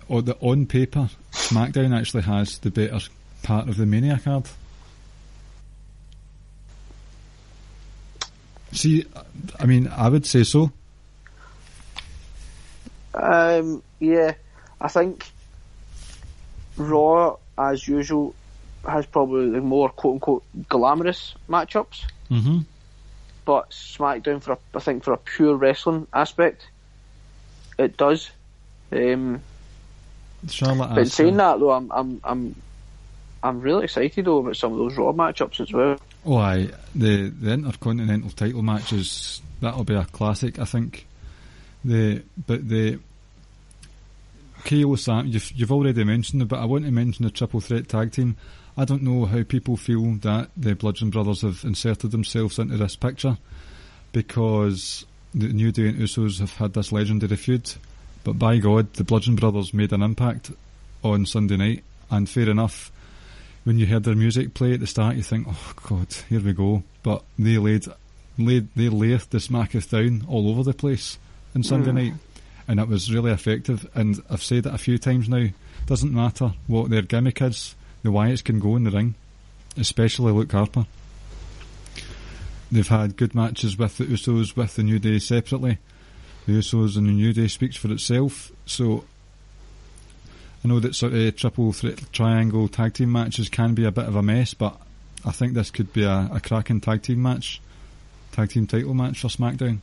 [0.07, 2.99] or that on paper, SmackDown actually has the better
[3.43, 4.47] part of the Mania card?
[8.71, 9.05] See,
[9.59, 10.71] I mean, I would say so.
[13.13, 14.33] Um, yeah,
[14.81, 15.25] I think
[16.75, 18.35] Raw, as usual,
[18.85, 22.03] has probably the more quote unquote glamorous matchups.
[22.29, 22.59] Mm-hmm.
[23.45, 26.67] But SmackDown, for a, I think, for a pure wrestling aspect,
[27.77, 28.29] it does.
[28.91, 29.41] Um,
[30.49, 30.89] Charlotte.
[30.89, 32.55] but in saying that, though, I'm I'm I'm
[33.43, 35.97] I'm really excited though about some of those Raw matchups as well.
[36.25, 36.69] Oh, aye.
[36.95, 40.59] The the intercontinental title matches that'll be a classic.
[40.59, 41.07] I think.
[41.83, 42.99] The but the
[44.65, 47.87] KO Sam, you've you've already mentioned it, but I want to mention the triple threat
[47.87, 48.35] tag team.
[48.77, 52.95] I don't know how people feel that the Bludgeon Brothers have inserted themselves into this
[52.95, 53.37] picture
[54.11, 57.71] because the New Day and Usos have had this legendary feud.
[58.25, 60.51] But by God, the Bludgeon Brothers made an impact
[61.03, 62.91] on Sunday night, and fair enough.
[63.63, 66.51] When you heard their music play at the start, you think, "Oh God, here we
[66.51, 67.85] go." But they laid,
[68.39, 71.19] laid, they laid the Smacketh down all over the place
[71.55, 71.93] on Sunday mm.
[71.93, 72.13] night,
[72.67, 73.87] and it was really effective.
[73.93, 75.49] And I've said it a few times now.
[75.85, 79.13] Doesn't matter what their gimmick is, the Wyatts can go in the ring,
[79.77, 80.87] especially Luke Harper.
[82.71, 85.77] They've had good matches with the Usos, with the New Day separately.
[86.45, 88.51] The Usos and the New Day speaks for itself.
[88.65, 89.03] So
[90.63, 94.05] I know that sort of triple threat triangle tag team matches can be a bit
[94.05, 94.79] of a mess, but
[95.23, 97.61] I think this could be a, a cracking tag team match,
[98.31, 99.79] tag team title match for SmackDown.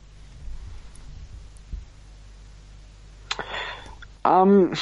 [4.25, 4.73] Um,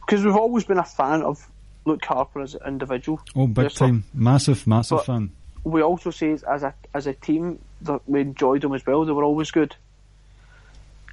[0.00, 1.46] because we've always been a fan of
[1.86, 3.20] Luke Harper as an individual.
[3.34, 3.86] Oh, big sir.
[3.86, 5.30] time, massive, massive But- fan.
[5.64, 9.06] We also say as a as a team that we enjoyed them as well.
[9.06, 9.74] They were always good.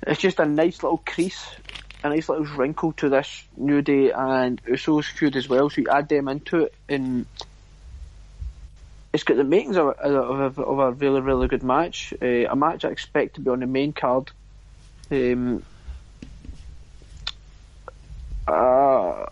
[0.08, 1.46] It's just a nice little crease,
[2.04, 5.70] a nice little wrinkle to this New Day and Usos feud as well.
[5.70, 7.26] So you add them into it, and
[9.14, 12.14] it's got the makings of, a- of, a, of a really really good match.
[12.22, 14.32] Uh, a match I expect to be on the main card.
[15.12, 15.64] Um,
[18.48, 19.26] uh,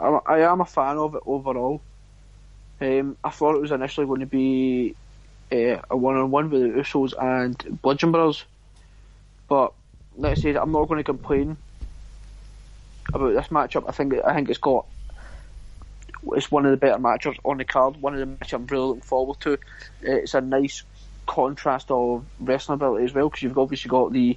[0.00, 1.80] I, I am a fan of it overall.
[2.80, 4.94] Um, I thought it was initially going to be
[5.52, 8.44] uh, a one-on-one with the Usos and Bludgeon Brothers,
[9.48, 9.72] but
[10.24, 11.56] I said, I'm not going to complain
[13.12, 13.84] about this matchup.
[13.88, 14.86] I think I think it's got
[16.34, 17.96] it's one of the better matchups on the card.
[18.00, 19.54] One of the matches I'm really looking forward to.
[19.54, 19.56] Uh,
[20.02, 20.82] It's a nice
[21.26, 24.36] contrast of wrestling ability as well because you've obviously got the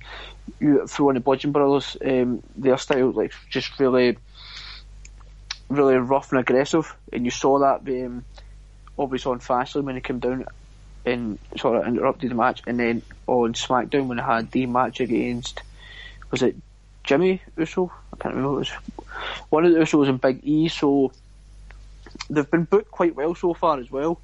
[0.60, 4.18] you throw in the Bludgeon Brothers, um, their style like just really
[5.70, 8.26] really rough and aggressive, and you saw that um,
[8.98, 10.46] obviously on Fastlane when he came down
[11.06, 15.00] and sort of interrupted the match, and then on SmackDown when they had the match
[15.00, 15.62] against
[16.32, 16.56] was it
[17.04, 17.92] Jimmy Uso?
[18.13, 18.58] I can't remember.
[18.58, 18.72] It was
[19.50, 20.68] one of the Usos and Big E.
[20.68, 21.12] So
[22.30, 24.20] they've been booked quite well so far as well.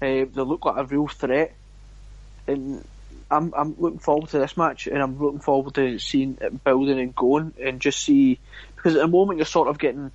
[0.00, 1.54] Uh, they look like a real threat,
[2.46, 2.84] and
[3.30, 6.98] I'm I'm looking forward to this match, and I'm looking forward to seeing it building
[6.98, 8.38] and going, and just see
[8.76, 10.10] because at the moment you're sort of getting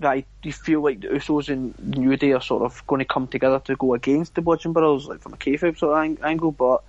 [0.00, 3.28] that you feel like the Usos and New Day are sort of going to come
[3.28, 6.52] together to go against the Bludgeon Brothers, like from a kayfabe sort of ang- angle,
[6.52, 6.82] but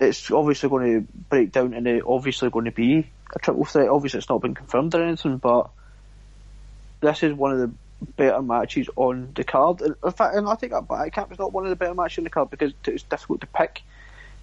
[0.00, 3.88] it's obviously going to break down and it's obviously going to be a triple threat.
[3.88, 5.70] Obviously, it's not been confirmed or anything, but
[7.00, 7.70] this is one of the
[8.16, 9.80] better matches on the card.
[9.80, 11.12] And in fact, and I think that back.
[11.12, 13.46] Camp is not one of the better matches on the card because it's difficult to
[13.48, 13.82] pick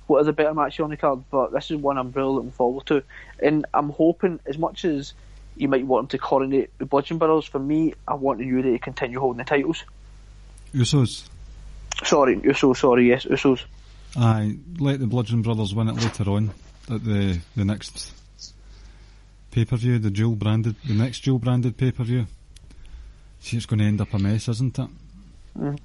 [0.08, 1.24] what are the better matches on the card.
[1.32, 3.04] But this is one I'm really looking forward to,
[3.42, 5.14] and I'm hoping as much as
[5.56, 7.46] you might want them to coronate the Bludgeon Brothers.
[7.46, 9.84] For me, I want the New Day to continue holding the titles.
[10.74, 11.28] Usos.
[12.04, 12.78] Sorry, Usos.
[12.78, 13.62] Sorry, yes, Usos.
[14.18, 16.52] Aye, let the Bludgeon Brothers win it later on
[16.90, 18.14] at the the next
[19.52, 22.28] pay per view, the dual branded, the next dual branded pay per view.
[23.40, 24.90] See, it's going to end up a mess, isn't it?
[25.58, 25.80] Mm.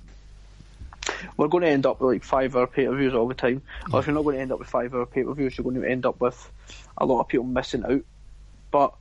[1.36, 3.62] We're going to end up with like five hour pay per views all the time.
[3.92, 5.64] Or if you're not going to end up with five hour pay per views, you're
[5.64, 6.50] going to end up with
[6.98, 8.02] a lot of people missing out.
[8.70, 8.94] But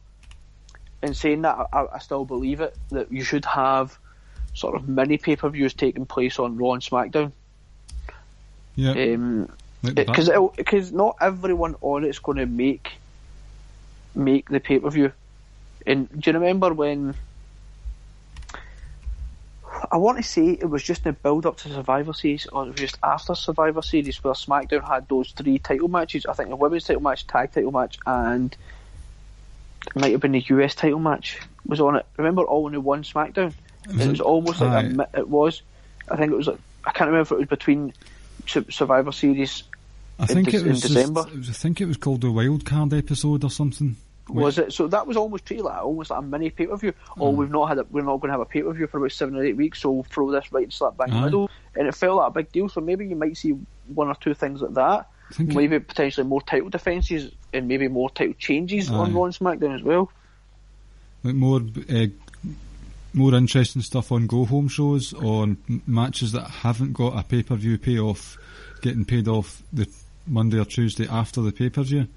[1.04, 3.98] in saying that, I, I still believe it that you should have
[4.54, 7.32] sort of mini pay per views taking place on Raw and SmackDown.
[8.76, 9.50] Yeah, Um,
[9.82, 12.92] because back- because not everyone on it's going to make
[14.16, 15.12] make the pay per view.
[15.86, 17.16] And do you remember when?
[19.92, 22.72] I want to say it was just the build up to Survivor Series, or it
[22.72, 26.26] was just after Survivor Series, where SmackDown had those three title matches.
[26.26, 28.56] I think the women's title match, tag title match, and
[29.88, 32.06] it might have been the US title match was on it.
[32.18, 33.54] Remember all in the one SmackDown?
[33.88, 34.24] Was it was it?
[34.24, 35.62] almost like a, it was.
[36.10, 37.94] I think it was like I can't remember if it was between
[38.70, 39.64] Survivor Series
[40.20, 41.26] I think in it was in December.
[41.36, 43.96] was, I think it was called the Wild Card episode or something.
[44.28, 44.74] Was it?
[44.74, 46.94] So that was almost treated like almost like a mini pay per view.
[47.20, 48.98] Oh, we've not had a, we're not going to have a pay per view for
[49.00, 51.22] about seven or eight weeks, so we'll throw this right and slap back in the
[51.22, 52.70] middle, and it felt like a big deal.
[52.70, 53.56] So maybe you might see
[53.88, 55.08] one or two things like that.
[55.32, 59.14] think it- Maybe potentially more title defences and maybe more title changes on Aye.
[59.14, 60.12] Raw and SmackDown as well.
[61.24, 62.06] like more uh,
[63.14, 67.44] more interesting stuff on go home shows on m- matches that haven't got a pay
[67.44, 68.38] per view payoff
[68.82, 69.88] getting paid off the
[70.28, 72.08] Monday or Tuesday after the pay per view.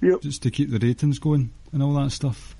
[0.00, 0.22] Yep.
[0.22, 2.56] Just to keep the ratings going and all that stuff.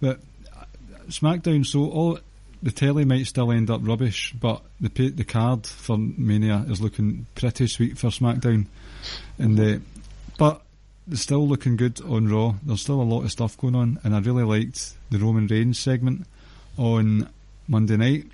[0.00, 0.20] But
[0.54, 0.64] uh,
[1.08, 2.18] SmackDown, so all
[2.62, 6.80] the telly might still end up rubbish, but the pay, the card for Mania is
[6.80, 8.66] looking pretty sweet for SmackDown,
[9.38, 9.82] and the
[10.38, 10.62] but
[11.10, 12.54] it's still looking good on Raw.
[12.62, 15.78] There's still a lot of stuff going on, and I really liked the Roman Reigns
[15.78, 16.26] segment
[16.76, 17.28] on
[17.68, 18.26] Monday night,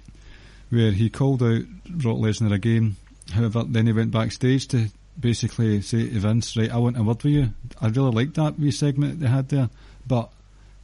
[0.71, 2.97] where he called out Brock Lesnar again.
[3.33, 7.23] However, then he went backstage to basically say to Vince, "Right, I want a word
[7.23, 7.51] with you."
[7.81, 9.71] I really liked that wee segment they had there,
[10.07, 10.31] but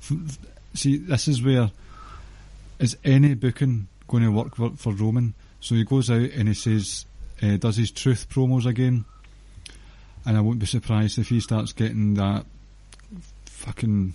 [0.03, 0.39] f-
[0.75, 1.71] see, this is where
[2.79, 5.35] is any booking going to work for, for Roman?
[5.61, 7.05] So he goes out and he says,
[7.43, 9.05] uh, does his truth promos again,
[10.25, 12.47] and I won't be surprised if he starts getting that
[13.47, 14.13] fucking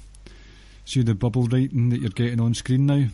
[0.86, 3.06] see the bubble writing that you're getting on screen now.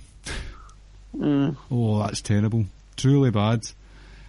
[1.15, 1.55] Mm.
[1.71, 2.65] Oh, that's terrible.
[2.97, 3.67] Truly bad.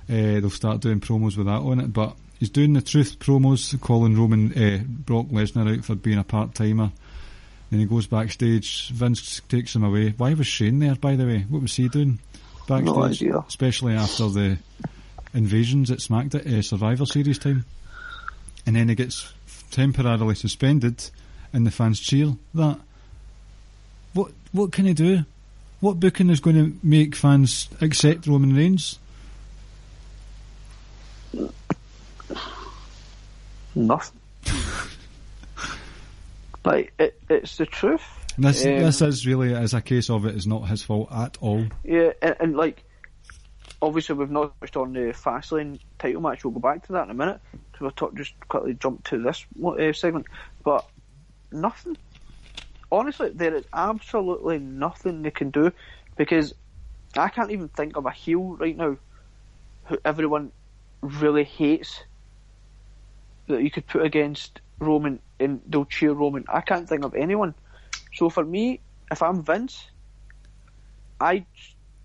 [0.09, 3.79] Uh, they'll start doing promos with that on it, but he's doing the truth promos,
[3.81, 6.91] calling Roman uh, Brock Lesnar out for being a part timer.
[7.71, 8.91] Then he goes backstage.
[8.91, 10.15] Vince takes him away.
[10.17, 11.47] Why was Shane there, by the way?
[11.49, 12.19] What was he doing
[12.67, 13.23] backstage?
[13.23, 13.39] idea.
[13.47, 14.59] Especially after the
[15.33, 17.65] invasions at SmackDown uh, Survivor Series time.
[18.67, 19.33] And then he gets
[19.71, 21.11] temporarily suspended,
[21.53, 22.79] and the fans cheer that.
[24.13, 25.25] What what can he do?
[25.81, 28.99] What booking is going to make fans accept Roman Reigns?
[33.75, 34.21] Nothing.
[36.65, 38.03] like it, it's the truth.
[38.37, 41.39] This Um, this is really as a case of it is not his fault at
[41.41, 41.65] all.
[41.85, 42.85] Yeah, and, and like,
[43.81, 46.45] obviously we've not touched on the Fastlane title match.
[46.45, 47.41] We'll go back to that in a minute.
[47.53, 50.27] So we'll talk, just quickly jump to this uh, segment.
[50.65, 50.87] But
[51.53, 51.97] nothing.
[52.93, 55.73] Honestly, there is absolutely nothing they can do
[56.17, 56.55] because
[57.17, 58.97] I can't even think of a heel right now
[59.87, 60.53] who everyone
[61.03, 62.05] really hates
[63.49, 66.45] that you could put against Roman and they'll cheer Roman.
[66.49, 67.55] I can't think of anyone.
[68.15, 69.87] So for me, if I'm Vince,
[71.21, 71.47] I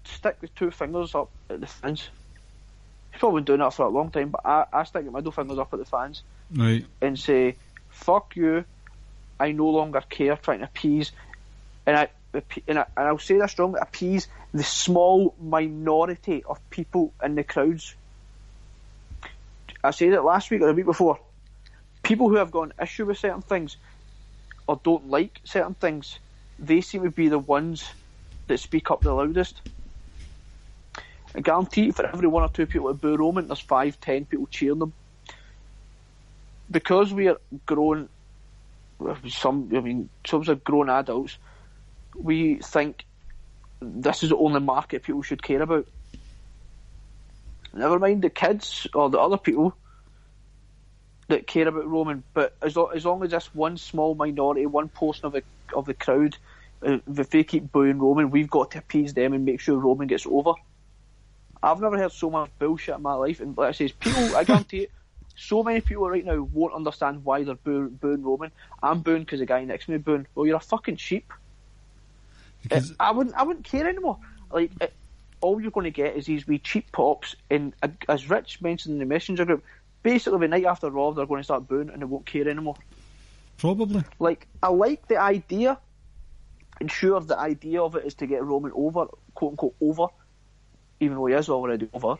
[0.04, 2.10] stick the two fingers up at the fans.
[3.12, 5.32] He's probably been doing that for a long time, but I, I stick the middle
[5.32, 6.24] fingers up at the fans
[6.56, 6.86] Right.
[7.02, 7.58] and say,
[7.90, 8.66] "Fuck you!
[9.40, 11.12] I no longer care." Trying to appease,
[11.86, 12.10] and I
[12.68, 17.44] and, I, and I'll say this strongly: appease the small minority of people in the
[17.44, 17.96] crowds.
[19.84, 21.20] I said it last week or the week before.
[22.04, 23.78] People who have got an issue with certain things
[24.68, 26.20] or don't like certain things,
[26.60, 27.86] they seem to be the ones
[28.48, 29.62] that speak up the loudest.
[31.36, 34.48] I guarantee for every one or two people that boo Roman, there's five, ten people
[34.48, 34.94] cheering them
[36.70, 38.10] because we are grown,
[39.30, 41.38] some I mean, some are grown adults.
[42.16, 43.06] We think
[43.82, 45.88] this is the only market people should care about.
[47.74, 49.76] Never mind the kids or the other people
[51.28, 54.90] that care about Roman, but as long, as long as this one small minority, one
[54.90, 56.38] portion of the of the crowd,
[56.86, 60.08] uh, if they keep booing Roman, we've got to appease them and make sure Roman
[60.08, 60.54] gets over.
[61.62, 64.44] I've never heard so much bullshit in my life, and like I say, people, I
[64.44, 64.92] guarantee it,
[65.36, 68.52] so many people right now won't understand why they're boo- booing Roman.
[68.82, 70.28] I'm booing because the guy next to me booing.
[70.36, 71.32] Well, you're a fucking sheep.
[72.64, 73.36] Because- Uh, I wouldn't.
[73.36, 74.18] I wouldn't care anymore.
[74.52, 74.94] Like, it,
[75.42, 77.36] all you're going to get is these wee cheap pops.
[77.50, 77.74] And
[78.10, 79.64] as Rich mentioned in the messenger group,
[80.04, 82.76] basically the night after Raw, they're going to start booing and they won't care anymore.
[83.58, 84.04] Probably.
[84.20, 85.78] Like, I like the idea,
[86.80, 90.08] and sure, the idea of it is to get Roman over, quote unquote, over,
[91.00, 92.16] even though he is already over.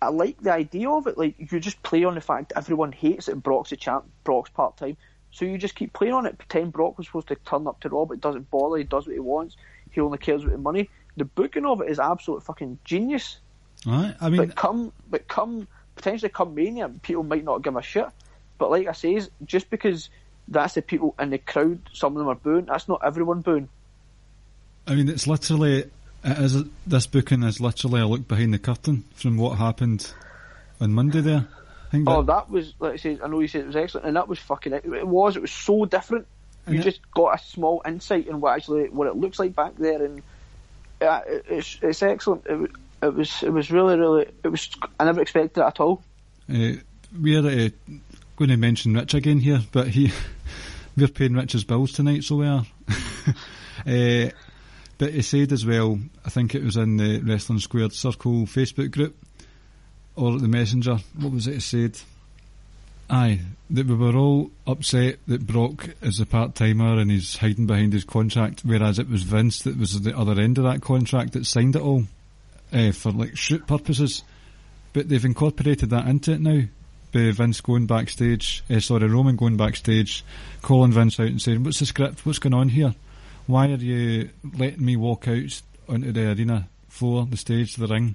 [0.00, 1.18] I like the idea of it.
[1.18, 3.42] Like, you just play on the fact everyone hates it.
[3.42, 4.96] Brock's a champ, Brock's part time.
[5.30, 6.38] So you just keep playing on it.
[6.38, 8.78] Pretend Brock was supposed to turn up to Raw, but doesn't bother.
[8.78, 9.56] He does what he wants.
[9.90, 10.88] He only cares about the money.
[11.16, 13.38] The booking of it is absolute fucking genius.
[13.86, 14.14] Aye.
[14.20, 18.06] I mean, But come, but come, potentially come Mania, people might not give a shit.
[18.58, 20.10] But like I says, just because
[20.48, 22.66] that's the people in the crowd, some of them are booing.
[22.66, 23.68] That's not everyone booing.
[24.86, 25.90] I mean, it's literally
[26.24, 30.12] it is this booking is literally a look behind the curtain from what happened
[30.80, 31.20] on Monday.
[31.20, 31.46] There.
[32.06, 33.20] Oh, that, was like I said.
[33.24, 34.72] I know you said it was excellent, and that was fucking.
[34.74, 35.36] It, it was.
[35.36, 36.26] It was so different.
[36.66, 39.76] You it- just got a small insight in what actually what it looks like back
[39.76, 40.22] there, and
[41.00, 42.46] uh, it, it's it's excellent.
[42.46, 42.70] It,
[43.02, 44.68] it was it was really really it was.
[45.00, 46.02] I never expected it at all.
[46.52, 46.72] uh,
[47.18, 47.68] we're uh,
[48.36, 50.12] going to mention Rich again here, but he
[50.96, 52.66] we're paying Rich's bills tonight, so we are.
[54.98, 58.90] but he said as well, I think it was in the Wrestling Squared Circle Facebook
[58.90, 59.16] group
[60.16, 60.98] or the Messenger.
[61.18, 62.00] What was it he said?
[63.08, 63.40] Aye,
[63.70, 67.92] that we were all upset that Brock is a part timer and he's hiding behind
[67.92, 71.46] his contract, whereas it was Vince that was the other end of that contract that
[71.46, 72.04] signed it all
[72.72, 74.24] uh, for like shoot purposes.
[74.92, 76.62] But they've incorporated that into it now.
[77.10, 80.22] By Vince going backstage, uh, sorry, Roman going backstage,
[80.60, 82.26] calling Vince out and saying, "What's the script?
[82.26, 82.94] What's going on here?
[83.48, 84.28] Why are you
[84.58, 88.14] letting me walk out onto the arena floor, the stage, the ring,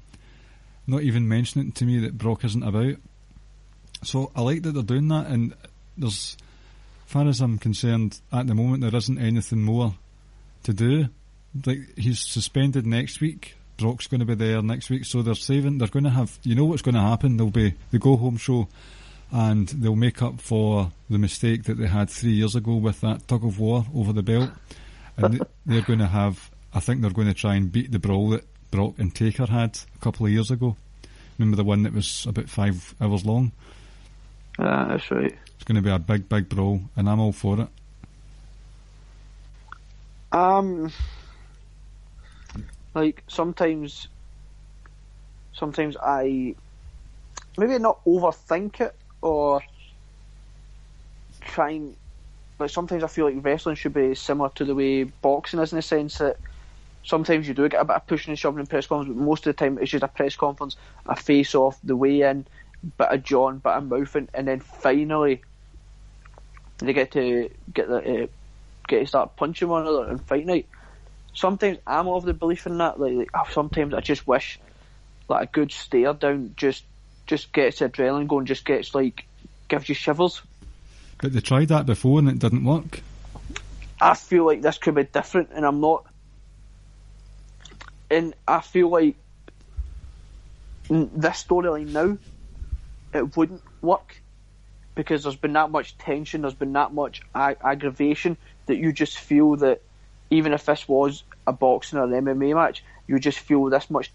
[0.85, 2.97] not even mentioning to me that Brock isn't about?"
[4.03, 5.55] So I like that they're doing that, and
[5.97, 6.37] there's,
[7.07, 9.95] as far as I'm concerned, at the moment there isn't anything more
[10.63, 11.07] to do.
[11.65, 13.55] Like he's suspended next week.
[13.77, 15.79] Brock's going to be there next week, so they're saving.
[15.79, 17.37] They're going to have, you know, what's going to happen.
[17.37, 18.67] There'll be the go home show,
[19.31, 23.27] and they'll make up for the mistake that they had three years ago with that
[23.27, 24.51] tug of war over the belt.
[25.17, 27.99] And they- they're going to have, I think they're going to try and beat the
[27.99, 30.75] brawl that Brock and Taker had a couple of years ago.
[31.37, 33.51] Remember the one that was about five hours long?
[34.59, 35.35] Uh, that's right.
[35.55, 37.67] It's going to be a big, big brawl, and I'm all for it.
[40.31, 40.91] Um,
[42.95, 44.07] like sometimes,
[45.53, 46.55] sometimes I
[47.57, 49.61] maybe not overthink it or
[51.41, 51.95] try and
[52.59, 55.77] like sometimes I feel like wrestling should be similar to the way boxing is in
[55.77, 56.37] the sense that
[57.03, 59.45] sometimes you do get a bit of pushing and shoving in press conferences, but most
[59.45, 60.75] of the time it's just a press conference,
[61.05, 62.45] a face off, the way in,
[62.97, 65.41] bit of John, bit of mouthing, and then finally
[66.79, 68.27] they get to get the uh,
[68.87, 70.67] get to start punching one another and fight night.
[71.33, 72.99] Sometimes I'm of the belief in that.
[72.99, 74.59] Like, like sometimes I just wish
[75.29, 76.83] like a good stare down just
[77.25, 79.25] just gets adrenaline going, just gets like
[79.67, 80.41] gives you shivers.
[81.19, 83.01] But they tried that before and it didn't work.
[84.01, 86.05] I feel like this could be different, and I'm not.
[88.11, 89.15] And I feel like
[90.89, 92.17] this storyline now,
[93.13, 94.21] it wouldn't work
[94.95, 99.17] because there's been that much tension, there's been that much ag- aggravation that you just
[99.17, 99.81] feel that
[100.29, 104.11] even if this was a boxing or an MMA match, you just feel this much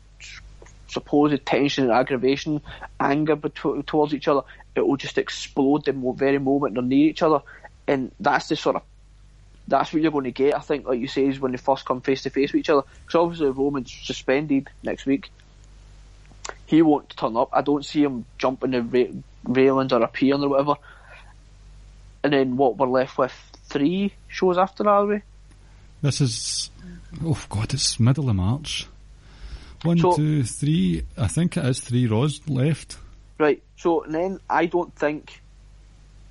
[0.88, 2.60] supposed tension and aggravation,
[2.98, 4.42] anger betw- towards each other,
[4.78, 7.40] it will just explode the very moment they're near each other,
[7.86, 8.82] and that's the sort of
[9.66, 10.56] that's what you're going to get.
[10.56, 12.70] I think, like you say, is when they first come face to face with each
[12.70, 12.84] other.
[13.04, 15.30] Because obviously Roman's suspended next week.
[16.64, 17.50] He won't turn up.
[17.52, 20.74] I don't see him jumping the ra- railings or appearing or whatever.
[22.24, 23.32] And then what we're left with
[23.66, 25.20] three shows after that, are we?
[26.00, 26.70] This is,
[27.24, 28.86] oh god, it's middle of March.
[29.82, 31.04] One, So- two, three.
[31.16, 32.96] I think it is three Raws left.
[33.38, 33.62] Right.
[33.76, 35.42] So and then I don't think.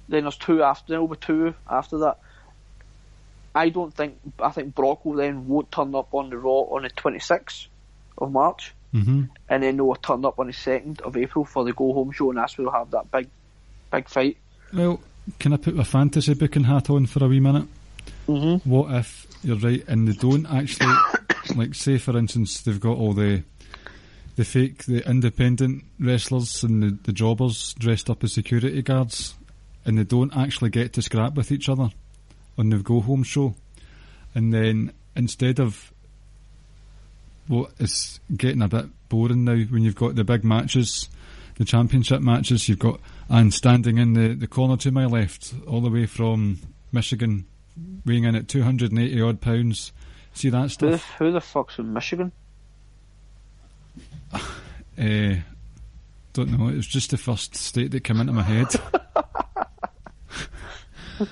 [0.10, 0.94] Then there's two after.
[0.94, 2.20] There will be two after that.
[3.56, 4.18] I don't think.
[4.40, 7.68] I think Brock will then won't turn up on the Raw on the 26th
[8.18, 11.74] of March, hmm and then they'll turn up on the 2nd of April for the
[11.74, 13.30] go home show, and that's where we'll have that big,
[13.92, 14.38] big fight.
[14.74, 15.00] Well,
[15.40, 17.68] can I put my fantasy booking hat on for a wee minute?
[18.28, 18.70] Mm-hmm.
[18.70, 20.94] What if you're right and they don't actually,
[21.56, 23.44] like, say for instance, they've got all the
[24.38, 29.36] the fake, the independent wrestlers and the, the jobbers dressed up as security guards,
[29.84, 31.90] and they don't actually get to scrap with each other
[32.58, 33.56] on the go home show,
[34.36, 35.92] and then instead of
[37.48, 41.10] what is getting a bit boring now when you've got the big matches,
[41.56, 45.82] the championship matches, you've got and standing in the, the corner to my left, all
[45.82, 46.60] the way from
[46.92, 47.46] Michigan,
[48.06, 49.92] weighing in at 280 odd pounds.
[50.34, 51.16] See that Who, the, stuff?
[51.18, 52.32] who the fuck's from Michigan?
[54.34, 54.42] Uh,
[56.34, 56.68] don't know.
[56.68, 58.68] It was just the first state that came into my head.
[61.20, 61.26] uh,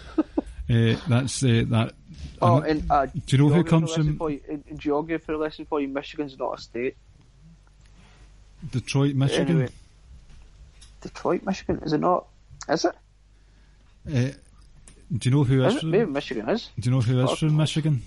[1.08, 1.94] that's uh, that.
[2.42, 5.80] Oh, and uh, do you know who comes from you, in, in geography lesson for
[5.80, 6.98] you, Michigan's not a state.
[8.72, 9.48] Detroit, Michigan.
[9.48, 9.70] Anyway,
[11.02, 12.26] Detroit, Michigan, is it not?
[12.68, 12.96] Is it?
[14.08, 14.32] Uh,
[15.16, 15.92] do you know who is Is from?
[15.92, 16.70] Maybe Michigan is.
[16.80, 18.02] Do you know who is from Michigan?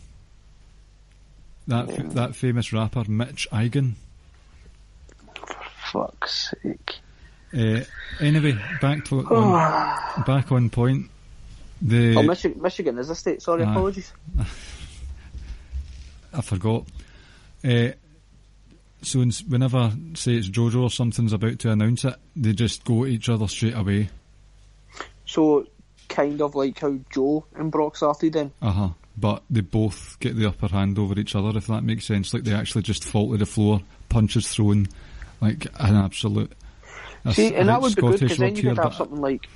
[1.69, 2.03] That Yeah.
[2.15, 3.95] that famous rapper Mitch Eigen.
[5.93, 6.97] Fuck's sake.
[7.57, 7.81] Uh,
[8.21, 11.11] anyway, back to on, back on point.
[11.81, 13.41] The Oh, Michigan, Michigan is a state.
[13.43, 13.71] Sorry, Aye.
[13.71, 14.13] apologies.
[16.33, 16.85] I forgot.
[17.65, 17.89] Uh,
[19.03, 23.11] so whenever say it's JoJo or something's about to announce it, they just go at
[23.11, 24.11] each other straight away.
[25.25, 25.67] So,
[26.09, 28.53] kind of like how Joe and Brock started then.
[28.61, 28.89] Uh huh.
[29.17, 32.33] But they both get the upper hand over each other, if that makes sense.
[32.35, 34.87] Like they actually just fall to the floor, punches thrown,
[35.41, 36.53] like an absolute.
[37.25, 39.49] that's- See, and that would be good because then you could have something like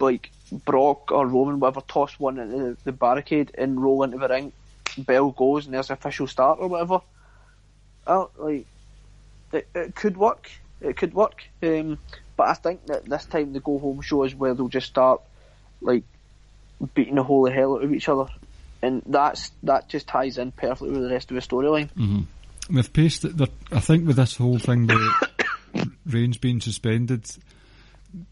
[0.00, 0.30] like
[0.64, 4.52] Brock or Roman, whatever, toss one into the, the barricade and roll into the ring.
[4.96, 7.00] Bell goes and there's official start or whatever.
[8.06, 8.66] Oh, like
[9.52, 10.50] it, it could work.
[10.80, 11.44] It could work.
[11.62, 11.98] Um,
[12.36, 15.20] but I think that this time the go home show is where they'll just start
[15.80, 16.04] like
[16.94, 18.26] beating the holy hell out of each other,
[18.80, 21.90] and that's that just ties in perfectly with the rest of the storyline.
[21.94, 22.20] Mm-hmm.
[22.70, 23.24] With Pace,
[23.72, 25.28] I think with this whole thing, the
[26.06, 27.26] Reigns being suspended,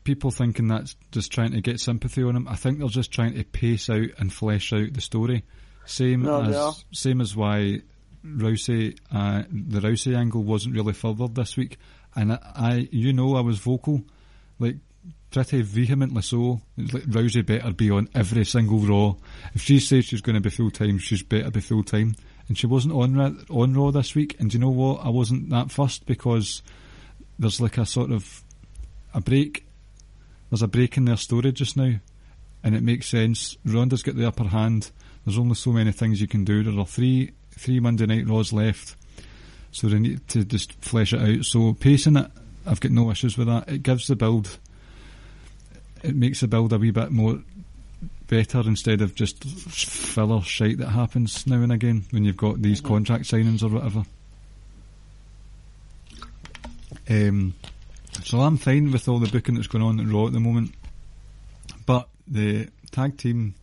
[0.04, 2.48] people thinking that's just trying to get sympathy on him.
[2.48, 5.44] I think they're just trying to pace out and flesh out the story.
[5.86, 7.80] Same No, as same as why
[8.24, 11.78] Rousey, uh, the Rousey angle wasn't really furthered this week.
[12.14, 14.02] And I, I, you know, I was vocal,
[14.58, 14.76] like
[15.30, 16.60] pretty vehemently so.
[16.76, 19.14] Like Rousey better be on every single Raw.
[19.54, 22.14] If she says she's going to be full time, she's better be full time.
[22.48, 24.36] And she wasn't on on Raw this week.
[24.38, 25.04] And do you know what?
[25.04, 26.62] I wasn't that fussed because
[27.38, 28.42] there's like a sort of
[29.14, 29.66] a break.
[30.50, 31.94] There's a break in their story just now,
[32.62, 33.56] and it makes sense.
[33.64, 34.90] Ronda's got the upper hand.
[35.24, 36.62] There's only so many things you can do.
[36.62, 38.94] There are three three Monday night Raws left,
[39.72, 41.44] so they need to just flesh it out.
[41.44, 42.30] So pacing it,
[42.64, 43.68] I've got no issues with that.
[43.68, 44.58] It gives the build.
[46.04, 47.40] It makes the build a wee bit more
[48.28, 52.80] better instead of just filler shite that happens now and again when you've got these
[52.80, 54.04] contract signings or whatever.
[57.08, 57.54] Um,
[58.24, 60.74] so I'm fine with all the booking that's going on at Raw at the moment.
[61.84, 63.54] But the tag team.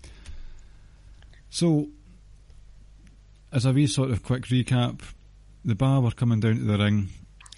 [1.50, 1.90] So,
[3.52, 5.02] as a wee sort of quick recap,
[5.66, 7.10] the bar were coming down to the ring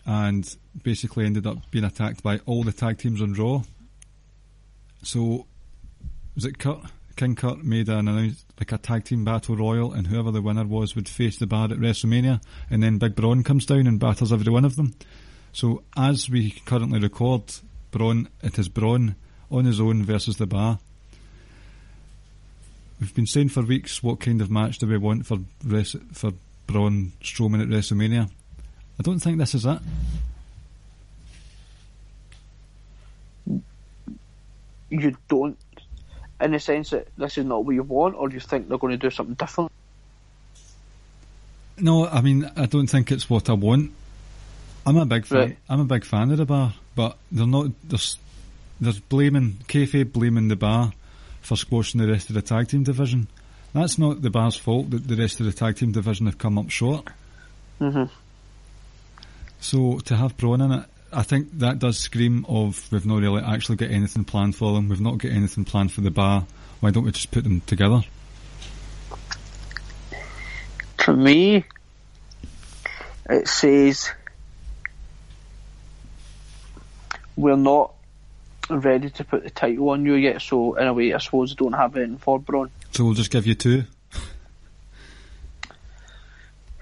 [0.05, 3.63] and basically ended up being attacked by all the tag teams on Raw.
[5.03, 5.45] So,
[6.33, 6.79] was it Kurt?
[7.15, 10.65] King Kurt made an announce like a tag team battle royal, and whoever the winner
[10.65, 14.33] was would face the bar at WrestleMania, and then Big Braun comes down and batters
[14.33, 14.93] every one of them.
[15.53, 17.43] So as we currently record,
[17.91, 19.15] Braun it is Braun
[19.49, 20.79] on his own versus the bar.
[22.99, 26.31] We've been saying for weeks what kind of match do we want for res- for
[26.67, 28.29] Braun Strowman at WrestleMania.
[28.99, 29.79] I don't think this is it.
[34.89, 35.57] You don't,
[36.41, 38.77] in the sense that this is not what you want, or do you think they're
[38.77, 39.71] going to do something different?
[41.77, 43.91] No, I mean I don't think it's what I want.
[44.85, 45.39] I'm a big fan.
[45.39, 45.57] Right.
[45.67, 47.67] I'm a big fan of the bar, but they're not.
[47.83, 48.17] There's
[48.79, 50.93] there's blaming kayfabe blaming the bar
[51.41, 53.27] for squashing the rest of the tag team division.
[53.73, 56.57] That's not the bar's fault that the rest of the tag team division have come
[56.57, 57.07] up short.
[57.81, 58.05] Mm-hmm.
[59.59, 60.85] So to have Braun in it,
[61.15, 64.89] I think that does scream of we've not really actually got anything planned for them.
[64.89, 66.45] We've not got anything planned for the bar.
[66.81, 68.01] Why don't we just put them together?
[70.99, 71.63] To me,
[73.29, 74.11] it says
[77.37, 77.93] we're not
[78.69, 80.41] ready to put the title on you yet.
[80.41, 82.71] So in a way, I suppose I don't have anything for Braun.
[82.91, 83.85] So we'll just give you two.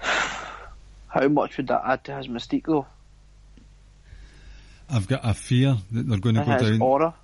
[0.00, 2.86] How much would that add to his mystique though?
[4.94, 6.80] I've got a fear that they're going to And go down.
[6.82, 7.14] aura.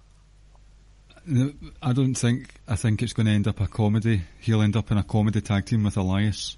[1.82, 2.48] I don't think.
[2.66, 4.22] I think it's going to end up a comedy.
[4.40, 6.56] He'll end up in a comedy tag team with Elias.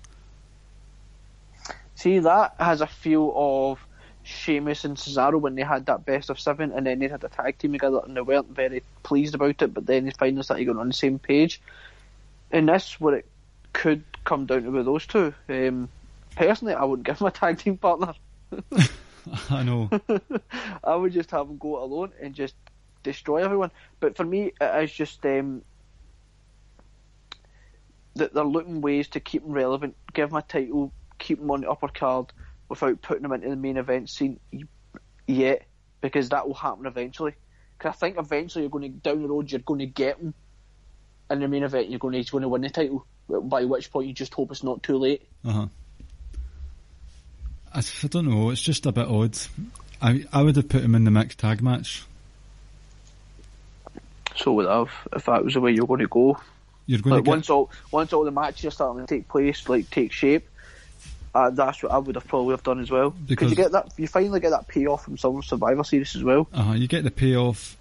[1.97, 3.79] See, that has a feel of
[4.23, 7.29] Sheamus and Cesaro when they had that best of seven, and then they had a
[7.29, 9.75] tag team together, and they weren't very pleased about it.
[9.75, 11.61] But then they finally started going on the same page.
[12.51, 13.27] And that's where it
[13.73, 15.35] could come down to with those two.
[15.49, 15.89] Um,
[16.37, 18.15] personally, I wouldn't give my tag team partner.
[19.51, 19.91] I know.
[20.85, 22.55] I would just have him go it alone and just
[23.03, 23.71] destroy everyone.
[24.01, 25.63] But for me, it is just um,
[28.15, 31.63] that they're looking ways to keep him relevant, give him a title, keep him on
[31.63, 32.33] the upper card
[32.69, 34.41] without putting him into the main event scene
[35.27, 35.67] yet,
[36.01, 37.35] because that will happen eventually.
[37.79, 40.35] Because I think eventually you're going to down the road, you're going to get him
[41.31, 41.91] in the main event.
[41.91, 43.07] You're going to he's going to win the title.
[43.29, 45.29] By which point you just hope it's not too late.
[45.45, 45.67] Uh huh.
[47.75, 48.51] I, I don't know.
[48.51, 49.39] It's just a bit odd.
[50.01, 52.05] I I would have put him in the mixed tag match.
[54.37, 56.41] So would I have if that was the way you're going to go.
[56.87, 59.69] You're going Like to once all once all the matches are starting to take place,
[59.69, 60.47] like take shape,
[61.35, 63.11] uh, that's what I would have probably have done as well.
[63.11, 66.49] Because you get that, you finally get that payoff from some Survivor Series as well.
[66.53, 67.77] Uh, you get the payoff.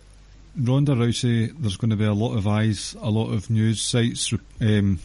[0.57, 4.33] Ronda Rousey, there's going to be a lot of eyes, a lot of news sites
[4.59, 4.99] um,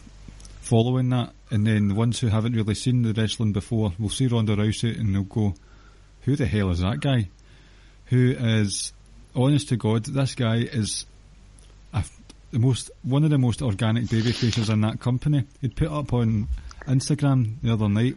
[0.67, 4.27] following that, and then the ones who haven't really seen the wrestling before will see
[4.27, 5.55] Ronda Rousey and they'll go,
[6.21, 7.29] "Who the hell is that guy?"
[8.07, 8.93] Who is,
[9.35, 11.05] honest to God, this guy is
[11.93, 12.03] a,
[12.51, 15.45] the most one of the most organic baby faces in that company.
[15.61, 16.47] He'd put up on
[16.85, 18.15] Instagram the other night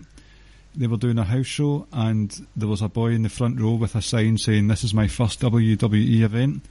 [0.75, 3.73] they were doing a house show and there was a boy in the front row
[3.73, 6.65] with a sign saying this is my first WWE event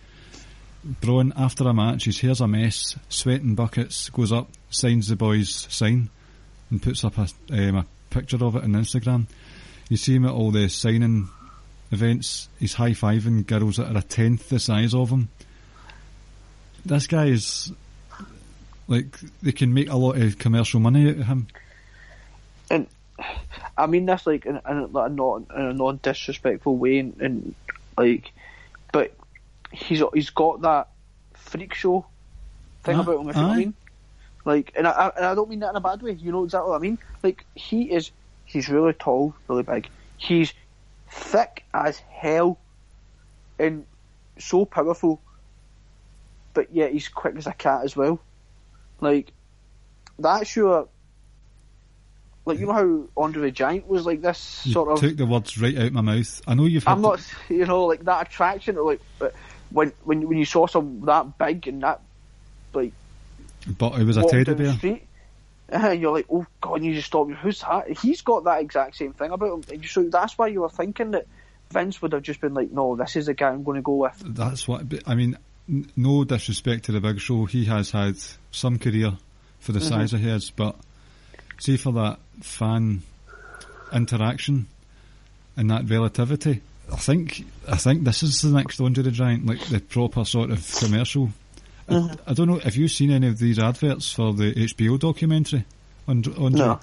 [0.83, 5.67] Braun, after a match, his hair's a mess, sweating buckets, goes up, signs the boys'
[5.69, 6.09] sign,
[6.69, 9.25] and puts up a, um, a picture of it on Instagram.
[9.89, 11.27] You see him at all the signing
[11.91, 15.29] events, he's high fiving girls that are a tenth the size of him.
[16.85, 17.73] This guy is
[18.87, 21.47] like they can make a lot of commercial money out of him.
[22.71, 22.87] and
[23.77, 27.19] I mean this like in, in, a- like, not in a non disrespectful way, and,
[27.19, 27.55] and
[27.97, 28.31] like,
[29.71, 30.89] he's he's got that
[31.33, 32.05] freak show
[32.83, 33.29] thing Ah, about him.
[33.29, 33.73] If you know what I mean,
[34.45, 36.13] like, and I, and I don't mean that in a bad way.
[36.13, 36.97] You know exactly what I mean.
[37.23, 38.11] Like he is,
[38.45, 39.89] he's really tall, really big.
[40.17, 40.53] He's
[41.09, 42.57] thick as hell,
[43.57, 43.85] and
[44.37, 45.21] so powerful,
[46.53, 48.19] but yet he's quick as a cat as well.
[49.01, 49.31] Like
[50.17, 50.87] that's your
[52.45, 54.99] like you know how Andre the Giant was like this You sort of.
[54.99, 56.41] took the words right out my mouth.
[56.47, 58.77] I know you've had I'm not, you know, like that attraction.
[58.77, 59.33] Or like but
[59.71, 62.01] when when when you saw some that big and that
[62.73, 62.93] like
[63.77, 64.73] but it was a teddy bear.
[64.73, 65.07] street,
[65.69, 67.29] and you're like, oh god, you just stop.
[67.29, 67.89] Who's that?
[67.89, 69.63] He's got that exact same thing about him.
[69.75, 71.27] And So that's why you were thinking that
[71.71, 73.95] Vince would have just been like, no, this is the guy I'm going to go
[73.95, 74.21] with.
[74.25, 75.37] That's what I mean.
[75.95, 78.15] No disrespect to the Big Show, he has had
[78.51, 79.17] some career
[79.59, 79.87] for the mm-hmm.
[79.87, 80.75] size of his, but
[81.59, 83.03] see for that fan
[83.93, 84.67] interaction
[85.55, 86.61] and that relativity,
[86.91, 90.49] I think I think this is the next Andre the Giant, like the proper sort
[90.51, 91.29] of commercial.
[91.87, 92.59] I, I don't know.
[92.59, 95.65] Have you seen any of these adverts for the HBO documentary
[96.07, 96.59] on Andre?
[96.65, 96.79] No,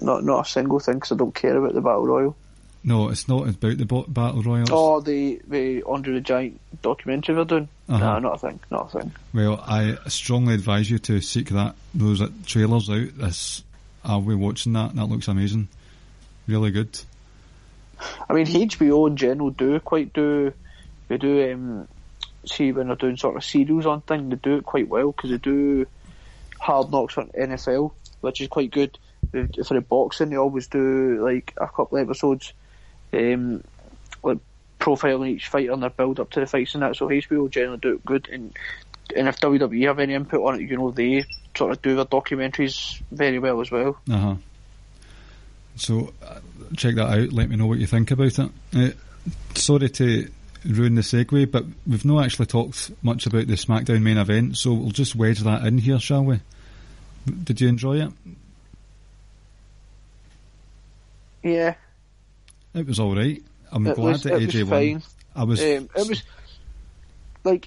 [0.00, 2.36] not not a single thing because I don't care about the battle royal.
[2.82, 4.66] No, it's not about the bo- battle royal.
[4.70, 7.68] Oh, the the Andre the Giant documentary they're doing.
[7.88, 7.98] Uh-huh.
[7.98, 8.60] No, not a thing.
[8.70, 9.12] Not a thing.
[9.34, 13.18] Well, I strongly advise you to seek that those uh, trailers out.
[13.18, 13.62] This,
[14.04, 14.94] I'll be watching that.
[14.94, 15.68] That looks amazing,
[16.46, 16.98] really good.
[18.28, 20.52] I mean, HBO in general do quite do.
[21.08, 21.88] They do um,
[22.46, 24.28] see when they're doing sort of serials on thing.
[24.28, 25.86] They do it quite well because they do
[26.58, 28.98] hard knocks on NFL, which is quite good.
[29.32, 32.52] For the boxing, they always do like a couple of episodes,
[33.12, 33.62] um,
[34.24, 34.38] like
[34.80, 36.96] profiling each fighter and their build up to the fights and that.
[36.96, 38.56] So HBO generally do it good, and
[39.14, 41.24] and if WWE have any input on it, you know they
[41.56, 43.98] sort of do their documentaries very well as well.
[44.10, 44.34] Uh huh.
[45.76, 46.40] So uh,
[46.76, 47.32] check that out.
[47.32, 48.50] Let me know what you think about it.
[48.74, 48.90] Uh,
[49.54, 50.30] sorry to
[50.64, 54.72] ruin the segue, but we've not actually talked much about the SmackDown main event, so
[54.74, 56.40] we'll just wedge that in here, shall we?
[57.44, 58.12] Did you enjoy it?
[61.42, 61.74] Yeah,
[62.74, 63.42] It was all right.
[63.72, 64.70] I'm it glad was, that AJ was won.
[64.70, 65.02] fine.
[65.34, 65.60] I was.
[65.60, 66.22] Um, it was
[67.44, 67.66] like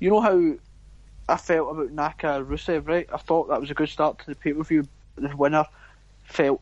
[0.00, 0.54] you know how
[1.28, 3.08] I felt about Naka Rusev, right?
[3.12, 4.88] I thought that was a good start to the pay per view.
[5.16, 5.66] The winner
[6.24, 6.60] felt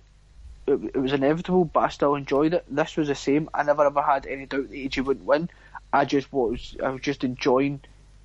[0.67, 2.65] it, it was inevitable, but I still enjoyed it.
[2.69, 3.49] This was the same.
[3.53, 5.51] I never ever had any doubt that AJ wouldn't win.
[5.93, 7.81] I just was I was just enjoying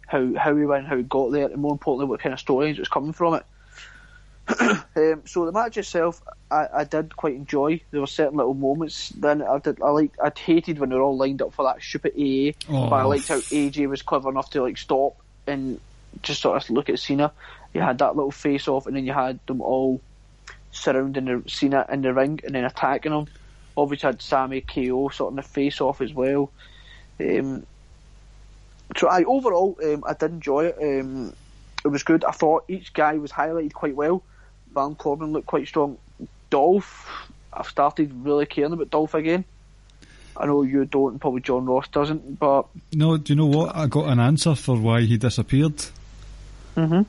[0.08, 2.80] how how he went, how he got there, and more importantly, what kind of storylines
[2.80, 3.46] was coming from it.
[4.60, 6.22] um, so the match itself,
[6.52, 7.82] I, I did quite enjoy.
[7.90, 9.10] There were certain little moments.
[9.10, 9.82] Then I did.
[9.82, 10.14] I like.
[10.24, 13.04] I'd hated when they were all lined up for that stupid AA, Oh, but I
[13.04, 15.18] liked how AJ was clever enough to like stop
[15.48, 15.80] and
[16.22, 17.32] just sort of look at Cena.
[17.74, 20.00] You had that little face off, and then you had them all
[20.76, 23.28] surrounding the Cena in the ring and then attacking him.
[23.78, 26.52] Obviously, had Sami KO sort of in the face off as well.
[27.20, 27.66] Um,
[28.98, 30.78] so I overall um, I did enjoy it.
[30.82, 31.34] Um,
[31.84, 32.24] it was good.
[32.24, 34.24] I thought each guy was highlighted quite well.
[34.74, 35.98] Van Corbin looked quite strong.
[36.50, 37.08] Dolph,
[37.54, 39.46] I've started really caring about Dolph again.
[40.38, 43.76] I know you don't, and probably John Ross doesn't, but No, do you know what?
[43.76, 45.82] I got an answer for why he disappeared.
[46.76, 47.04] hmm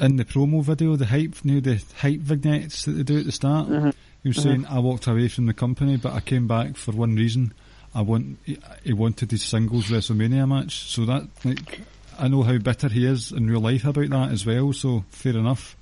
[0.00, 3.24] in the promo video, the hype, you know, the hype vignettes that they do at
[3.26, 3.68] the start.
[3.68, 3.92] Mhm.
[4.22, 7.14] He was saying, "I walked away from the company, but I came back for one
[7.14, 7.52] reason.
[7.94, 10.88] I want he, he wanted his singles WrestleMania match.
[10.90, 11.80] So that, like,
[12.18, 14.72] I know how bitter he is in real life about that as well.
[14.72, 15.76] So fair enough.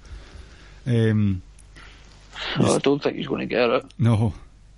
[0.86, 1.42] Um,
[2.57, 3.84] I don't think he's going to get it.
[3.98, 4.34] no,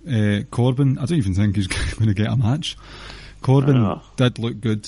[0.09, 0.97] uh, Corbin.
[0.97, 2.77] I don't even think he's going to get a match.
[3.41, 4.87] Corbin did look good.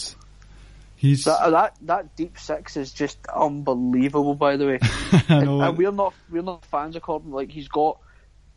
[0.99, 1.23] He's.
[1.23, 4.35] That that that deep six is just unbelievable.
[4.35, 4.79] By the way,
[5.29, 7.31] and, and we're not we're not fans of Corbin.
[7.31, 7.99] Like he's got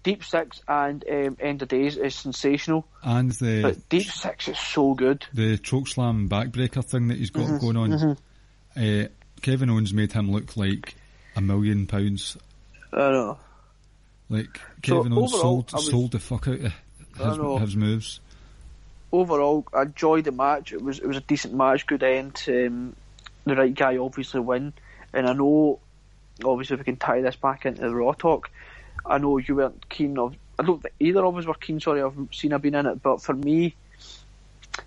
[0.03, 4.59] deep six and um, end of days is sensational, and the but deep six is
[4.59, 5.25] so good.
[5.33, 8.17] the choke slam backbreaker thing that he's got Mm-hmm, going on.
[8.77, 9.07] Uh,
[9.41, 10.97] Kevin Owens made him look like
[11.37, 12.37] a million pounds.
[12.93, 13.39] I know.
[14.29, 16.73] Like So Kevin Owens overall, sold was- sold the fuck out of
[17.61, 18.21] his, his moves.
[19.13, 20.73] Overall, I enjoyed the match.
[20.73, 22.43] It was it was a decent match, good end.
[22.49, 22.97] Um,
[23.45, 24.73] the right guy obviously win,
[25.13, 25.81] and I know
[26.45, 28.51] obviously if we can tie this back into the Raw talk,
[29.05, 30.35] I know you weren't keen of.
[30.59, 31.81] I don't think either of us were keen.
[31.81, 33.75] Sorry, of Cena being in it, but for me,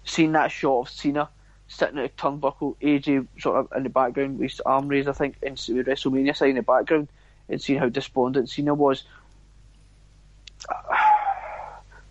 [0.03, 1.29] seeing that shot of Cena
[1.67, 5.13] sitting at a turnbuckle, AJ sort of in the background with his arm raised, I
[5.13, 7.07] think, and WrestleMania sign in the background,
[7.49, 9.03] and seeing how despondent Cena was.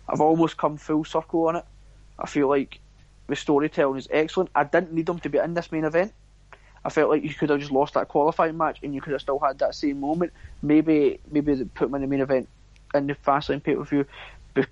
[0.07, 1.65] I've almost come full circle on it.
[2.17, 2.79] I feel like
[3.27, 4.49] the storytelling is excellent.
[4.55, 6.13] I didn't need them to be in this main event.
[6.83, 9.21] I felt like you could have just lost that qualifying match and you could have
[9.21, 10.33] still had that same moment.
[10.61, 12.47] Maybe maybe they put him in the main event
[12.93, 14.05] in the Fastlane pay per view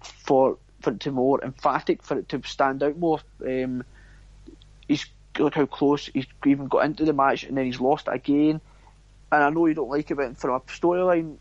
[0.02, 3.20] for for it to be more emphatic, for it to stand out more.
[3.46, 3.84] Um,
[4.88, 5.06] he's
[5.40, 8.62] look how close he's even got into the match and then he's lost again.
[9.32, 11.38] And I know you don't like it, but from a storyline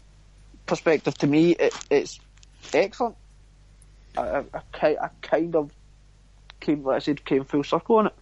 [0.65, 2.19] perspective, to me, it, it's
[2.73, 3.17] excellent.
[4.17, 5.71] I, I, I kind of
[6.63, 8.15] came, like I said, came full circle on it.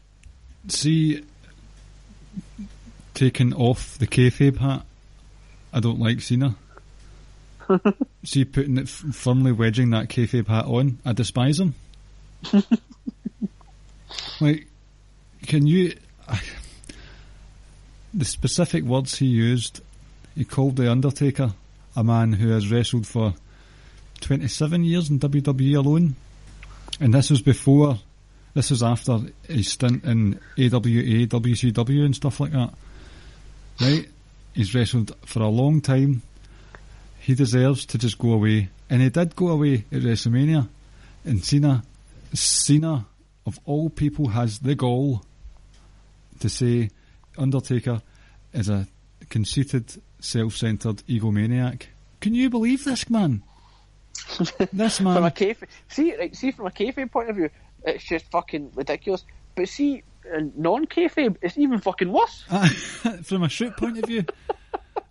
[0.68, 1.24] See,
[3.14, 4.84] taking off the kayfabe hat,
[5.72, 6.56] I don't like Cena.
[8.24, 11.74] See, putting it f- firmly wedging that kayfabe hat on, I despise him.
[14.40, 14.66] like,
[15.46, 15.94] can you?
[18.12, 19.80] the specific words he used,
[20.34, 21.52] he called the Undertaker
[21.96, 23.34] a man who has wrestled for
[24.20, 26.16] twenty-seven years in WWE alone,
[27.00, 27.98] and this was before
[28.54, 32.74] this was after his stint in AWA, WCW, and stuff like that.
[33.80, 34.08] Right?
[34.54, 36.22] He's wrestled for a long time.
[37.20, 38.68] He deserves to just go away.
[38.88, 40.68] And he did go away at WrestleMania.
[41.24, 41.84] And Cena,
[42.32, 43.06] Cena,
[43.46, 45.22] of all people, has the gall
[46.40, 46.90] to say
[47.38, 48.02] Undertaker
[48.52, 48.88] is a
[49.28, 51.84] conceited, self centered egomaniac.
[52.20, 53.42] Can you believe this man?
[54.72, 55.14] this man.
[55.14, 55.56] From a man.
[55.88, 57.50] see, right, see, from a kayfabe point of view,
[57.84, 59.24] it's just fucking ridiculous.
[59.54, 60.02] But see,
[60.34, 62.42] in non kayfabe, it's even fucking worse.
[63.24, 64.24] from a shoot point of view,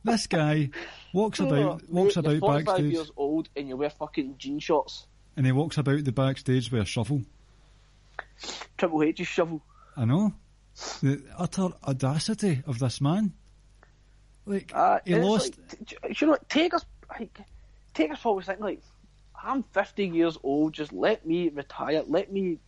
[0.03, 0.70] this guy
[1.13, 5.07] walks about walks you're about 45 backstage, years old and you wear fucking jean shorts.
[5.36, 7.22] and he walks about the backstage with a shovel.
[8.78, 9.61] Triple H's shovel.
[9.97, 10.34] I know
[11.01, 13.34] the utter audacity of this man.
[14.45, 15.57] Like Uh, he lost.
[16.03, 17.38] Like, you know, what, Taker's like,
[17.93, 18.82] Taker's probably thinking like,
[19.43, 20.73] I'm 50 years old.
[20.73, 22.03] Just let me retire.
[22.07, 22.59] Let me,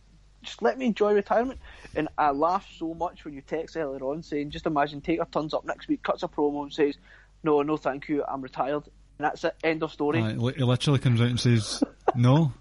[0.42, 1.60] just let me enjoy retirement.
[1.94, 5.54] And I laughed so much when you text earlier on saying, just imagine Taker turns
[5.54, 6.96] up next week, cuts a promo, and says,
[7.42, 8.24] "No, no, thank you.
[8.26, 8.84] I'm retired."
[9.18, 9.54] And that's it.
[9.62, 10.22] End of story.
[10.22, 11.82] Li- he literally comes out and says,
[12.14, 12.52] "No,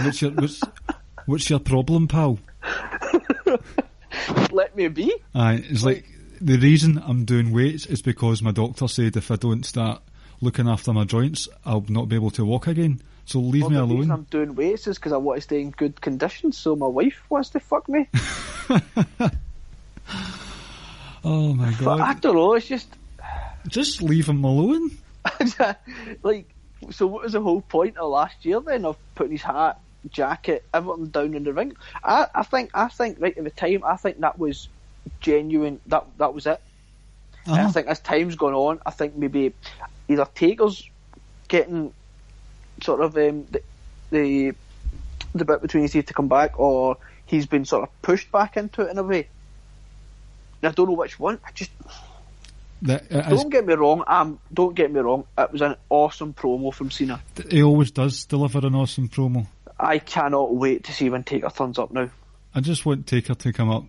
[0.00, 0.60] what's your what's,
[1.26, 2.38] what's your problem, pal?"
[4.50, 5.14] Let me be.
[5.34, 6.04] Aye, it's like
[6.40, 10.02] the reason I'm doing weights is because my doctor said if I don't start
[10.40, 13.00] looking after my joints, I'll not be able to walk again.
[13.26, 14.10] So leave Well, me the alone.
[14.10, 16.52] I'm doing weights is because I want to stay in good condition.
[16.52, 18.08] So my wife wants to fuck me.
[21.24, 22.20] Oh my But I god!
[22.20, 22.54] don't know.
[22.54, 22.88] It's just
[23.66, 24.90] Just leave him alone.
[26.22, 26.54] like,
[26.90, 29.78] so what was the whole point of last year then of putting his hat,
[30.10, 31.72] jacket, everything down in the ring?
[32.02, 34.68] I, I think, I think right at the time, I think that was
[35.20, 35.80] genuine.
[35.86, 36.60] That that was it.
[37.46, 37.68] And I Uh-huh.
[37.68, 39.54] think as time's gone on, I think maybe
[40.08, 40.82] either Taker's
[41.48, 41.92] getting
[42.82, 43.62] sort of um, the,
[44.10, 44.54] the
[45.34, 46.96] the bit between his teeth to come back, or
[47.26, 49.28] he's been sort of pushed back into it in a way.
[50.62, 51.38] And I don't know which one.
[51.44, 51.70] I just
[52.82, 54.04] That, is- don't get me wrong.
[54.06, 55.24] Um, don't get me wrong.
[55.36, 57.20] It was an awesome promo from Cena.
[57.50, 59.46] he always does deliver an awesome promo.
[59.78, 62.08] I cannot wait to see when Taker turns up now.
[62.54, 63.84] I just want Taker to come up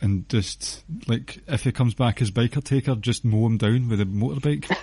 [0.00, 4.00] and just like if he comes back as biker Taker, just mow him down with
[4.00, 4.74] a motorbike.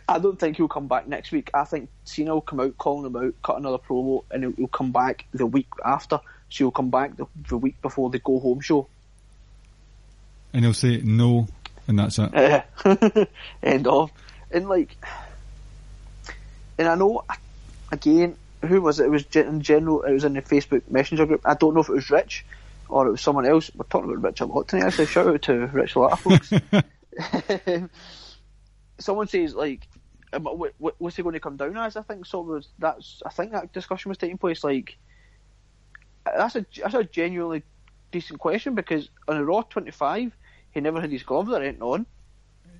[0.08, 1.50] I don't think he'll come back next week.
[1.54, 4.68] I think Cena will come out, calling him out, cut another promo, and he'll, he'll
[4.68, 6.20] come back the week after.
[6.50, 8.86] So he'll come back the, the week before the go home show.
[10.52, 11.48] and he'll say no,
[11.86, 12.64] and that's it.
[13.62, 14.10] End of.
[14.50, 14.96] And like,
[16.78, 17.24] and I know
[17.90, 19.06] again, who was it?
[19.06, 20.02] It was in general.
[20.02, 21.42] It was in the Facebook Messenger group.
[21.44, 22.44] I don't know if it was Rich
[22.88, 23.70] or it was someone else.
[23.74, 24.86] We're talking about Rich a lot tonight.
[24.86, 26.52] Actually, shout out to Rich a lot, folks.
[28.98, 29.86] someone says like,
[30.32, 31.96] um, what, what, what's he going to come down as?
[31.96, 32.40] I think so.
[32.40, 34.62] Was that's I think that discussion was taking place.
[34.62, 34.96] Like,
[36.24, 37.62] that's a that's a genuinely
[38.10, 40.36] decent question because on a Raw 25,
[40.70, 42.06] he never had his gloves or anything on.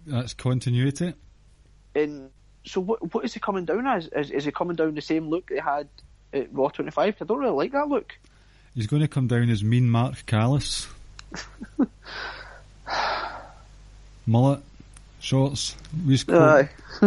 [0.06, 1.14] That's continuity.
[1.94, 2.30] And
[2.64, 4.08] so, what what is he coming down as?
[4.08, 5.88] Is, is he coming down the same look they had
[6.32, 7.16] at Raw 25?
[7.20, 8.12] I don't really like that look.
[8.74, 10.86] He's going to come down as Mean Mark Callous.
[14.26, 14.60] Mullet,
[15.20, 15.74] shorts.
[16.28, 16.68] Aye.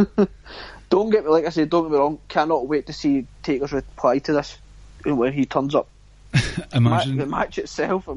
[0.89, 1.69] don't get me like I said.
[1.69, 2.19] Don't get me wrong.
[2.27, 4.57] Cannot wait to see Taker's reply to this
[5.05, 5.87] when he turns up.
[6.33, 6.39] Ma-
[6.73, 8.07] Imagine, the match itself.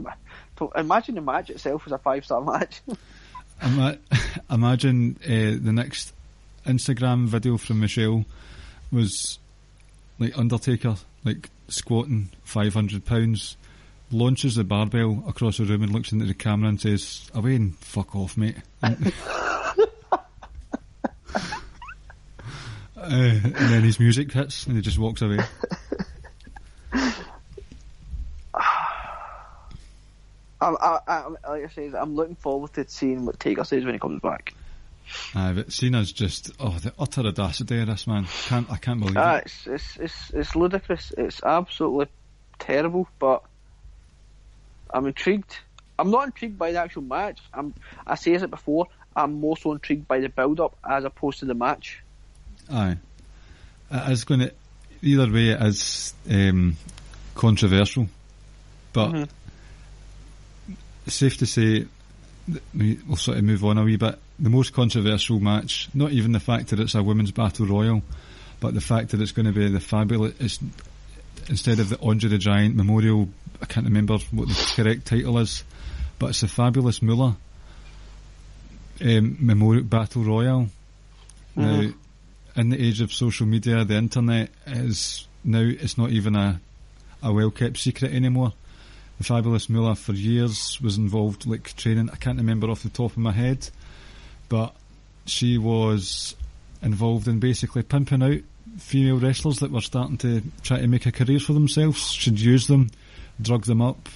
[0.76, 2.80] Imagine the match itself was a five star match.
[3.62, 3.98] ima-
[4.50, 6.12] imagine uh, the next
[6.66, 8.24] Instagram video from Michelle
[8.90, 9.38] was
[10.18, 13.56] like Undertaker, like squatting five hundred pounds,
[14.10, 17.76] launches the barbell across the room and looks into the camera and says, "Away and
[17.78, 19.12] fuck off, mate." And,
[23.04, 25.36] Uh, and then his music hits and he just walks away.
[30.60, 33.92] I'm, I, I, like I said, I'm looking forward to seeing what Taker says when
[33.92, 34.54] he comes back.
[35.34, 38.26] Uh, but Cena's just oh the utter audacity of this man.
[38.46, 39.44] Can't I can't believe Ah, it.
[39.46, 41.12] it's, it's it's it's ludicrous.
[41.16, 42.06] It's absolutely
[42.58, 43.08] terrible.
[43.18, 43.42] But
[44.92, 45.56] I'm intrigued.
[45.98, 47.40] I'm not intrigued by the actual match.
[47.52, 47.74] I'm
[48.06, 48.86] I said it before.
[49.16, 52.02] I'm more so intrigued by the build up as opposed to the match.
[52.72, 52.96] Aye,
[53.90, 54.52] it is going to
[55.02, 55.50] either way.
[55.50, 56.76] It is um,
[57.34, 58.08] controversial,
[58.92, 59.28] but Mhm.
[61.06, 61.86] safe to say
[62.74, 64.18] we'll sort of move on a wee bit.
[64.38, 68.02] The most controversial match, not even the fact that it's a women's battle royal,
[68.60, 70.58] but the fact that it's going to be the fabulous.
[71.48, 73.28] Instead of the Andre the Giant Memorial,
[73.60, 75.62] I can't remember what the correct title is,
[76.18, 77.36] but it's the fabulous Moolah
[79.00, 80.68] um, Memorial Battle Royal.
[81.56, 81.90] Now,
[82.56, 86.60] in the age of social media, the internet is now it's not even a
[87.22, 88.52] a well kept secret anymore.
[89.18, 92.10] The fabulous Moolah for years was involved like training.
[92.12, 93.70] I can't remember off the top of my head,
[94.54, 94.72] but
[95.26, 96.36] she was
[96.80, 98.38] involved in basically pimping out
[98.78, 102.12] female wrestlers that were starting to try to make a career for themselves.
[102.12, 102.92] She'd use them,
[103.42, 104.08] drug them up.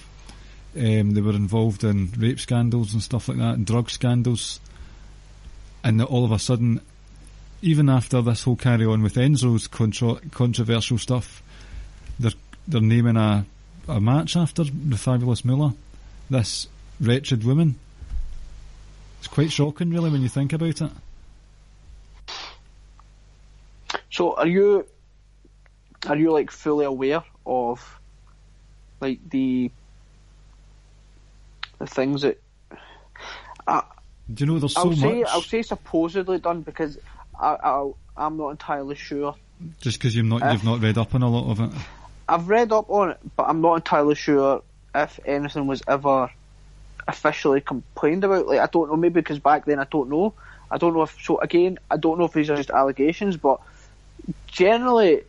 [0.77, 4.61] Um, they were involved in rape scandals and stuff like that, and drug scandals.
[5.83, 6.79] And all of a sudden,
[7.61, 11.43] even after this whole carry on with Enzo's contro- controversial stuff,
[12.17, 12.31] they're
[12.65, 13.45] they're naming a
[13.89, 15.75] a match after the fabulous Moolah.
[16.29, 16.69] This
[17.01, 17.75] wretched woman.
[19.19, 20.91] It's quite shocking, really, when you think about it.
[24.11, 24.85] So are you
[26.07, 27.99] are you like fully aware of
[28.99, 29.71] like the
[31.77, 32.41] the things that
[33.67, 33.83] I,
[34.33, 35.29] Do you know there's so I'll say much?
[35.29, 36.97] I'll say supposedly done because
[37.39, 39.35] I, I I'm not entirely sure.
[39.79, 41.79] Just because you've not you've uh, not read up on a lot of it.
[42.27, 44.63] I've read up on it, but I'm not entirely sure
[44.93, 46.29] if anything was ever
[47.09, 48.47] officially complained about.
[48.47, 50.33] Like I don't know, maybe because back then I don't know.
[50.71, 51.39] I don't know if so.
[51.39, 53.59] Again, I don't know if these are just allegations, but
[54.47, 55.23] generally,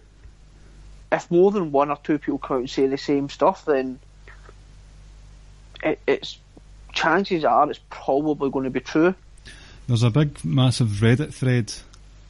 [1.11, 3.99] if more than one or two people come out and say the same stuff, then
[5.83, 6.39] it, it's
[6.93, 9.15] chances are it's probably going to be true.
[9.87, 11.73] There's a big, massive Reddit thread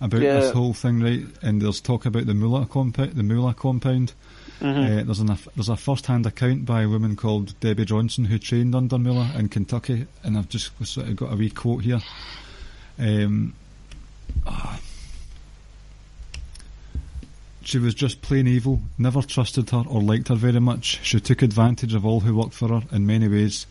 [0.00, 0.40] about Yeah.
[0.40, 1.24] this whole thing, right?
[1.42, 3.12] And there's talk about the Moolah compound.
[3.12, 4.12] The Moolah compound.
[4.60, 8.74] Uh, there's an there's a first-hand account by a woman called Debbie Johnson who trained
[8.74, 12.00] under Moolah in Kentucky, and I've just sort of got a wee quote here.
[12.98, 13.54] Um,
[14.46, 14.78] ah.
[17.62, 21.00] She was just plain evil, never trusted her or liked her very much.
[21.04, 23.66] She took advantage of all who worked for her in many ways.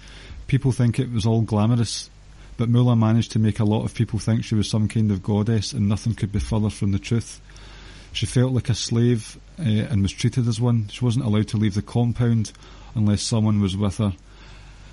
[0.47, 2.09] People think it was all glamorous,
[2.57, 5.21] but Moolah managed to make a lot of people think she was some kind of
[5.21, 7.41] goddess and nothing could be further from the truth.
[8.11, 10.87] She felt like a slave uh, and was treated as one.
[10.89, 12.51] She wasn't allowed to leave the compound
[12.95, 14.13] unless someone was with her.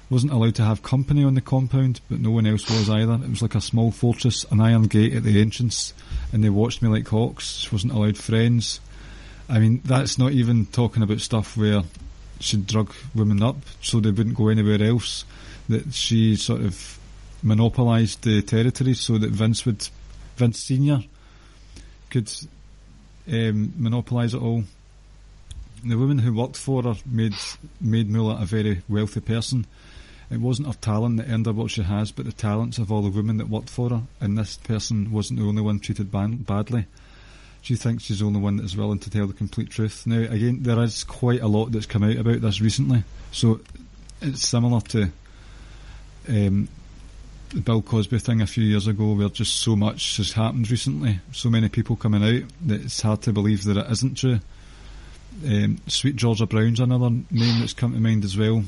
[0.08, 3.14] Wasn't allowed to have company on the compound, but no one else was either.
[3.14, 5.92] It was like a small fortress, an iron gate at the entrance,
[6.32, 7.56] and they watched me like hawks.
[7.56, 8.80] She wasn't allowed friends.
[9.48, 11.82] I mean, that's not even talking about stuff where
[12.38, 15.24] she'd drug women up so they wouldn't go anywhere else.
[15.68, 16.98] That she sort of
[17.42, 19.88] monopolised the territory so that Vince would,
[20.36, 21.00] Vince Senior,
[22.10, 22.30] could
[23.30, 24.64] um, monopolise it all.
[25.84, 27.34] The woman who worked for her made
[27.80, 29.66] made Moolah a very wealthy person.
[30.30, 33.02] It wasn't her talent that earned her what she has, but the talents of all
[33.02, 34.02] the women that worked for her.
[34.20, 36.86] And this person wasn't the only one treated ban- badly.
[37.62, 40.06] She thinks she's the only one that is willing to tell the complete truth.
[40.06, 43.60] Now, again, there is quite a lot that's come out about this recently, so
[44.20, 45.10] it's similar to
[46.28, 46.68] um,
[47.50, 51.20] the Bill Cosby thing a few years ago, where just so much has happened recently,
[51.32, 54.40] so many people coming out that it's hard to believe that it isn't true.
[55.44, 58.64] Um, Sweet Georgia Brown's another name that's come to mind as well.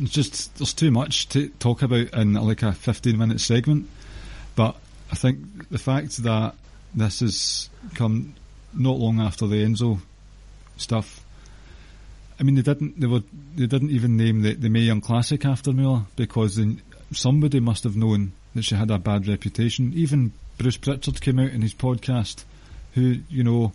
[0.00, 3.88] It's just there's too much to talk about in like a 15 minute segment,
[4.56, 4.76] but
[5.10, 6.54] I think the fact that
[6.94, 8.34] this has come
[8.72, 10.00] not long after the Enzo
[10.76, 11.24] stuff.
[12.38, 12.98] I mean, they didn't.
[12.98, 13.22] They were.
[13.54, 16.76] They didn't even name the the Mae Young Classic after Moolah because they,
[17.12, 19.92] somebody must have known that she had a bad reputation.
[19.94, 22.44] Even Bruce Pritchard came out in his podcast,
[22.94, 23.72] who you know,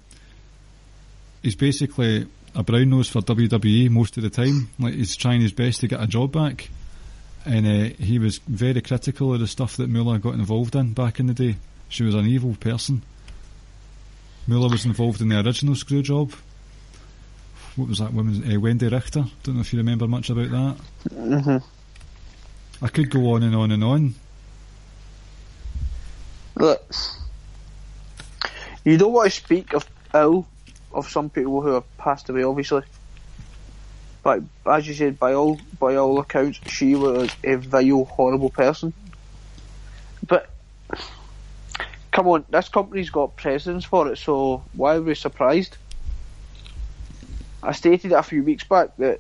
[1.44, 4.70] he's basically a brown nose for WWE most of the time.
[4.80, 6.70] Like he's trying his best to get a job back,
[7.46, 11.20] and uh, he was very critical of the stuff that Moolah got involved in back
[11.20, 11.58] in the day.
[11.90, 13.02] She was an evil person.
[14.48, 16.34] Moolah was involved in the original screw job.
[17.76, 19.26] what was that woman's uh, Wendi Richter?
[19.44, 20.76] Don't know if you remember much about that.
[21.14, 21.58] hmm
[22.82, 24.16] I could go on and on and on.
[26.56, 26.94] Look,
[28.86, 30.48] you don't want to speak of ill
[30.94, 32.84] of some people who have passed away, obviously.
[34.24, 38.94] But as you said, by all by all accounts, she was a vile, horrible person.
[40.26, 40.50] But
[42.12, 45.78] come on, this company's got precedence for it, so why are we surprised?
[47.62, 49.20] I stated a few weeks back that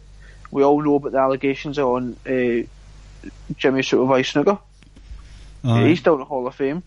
[0.51, 2.68] we all know about the allegations on uh,
[3.57, 4.59] Jimmy Superfly Snuka.
[5.63, 5.88] Aye.
[5.88, 6.84] He's still in the Hall of Fame.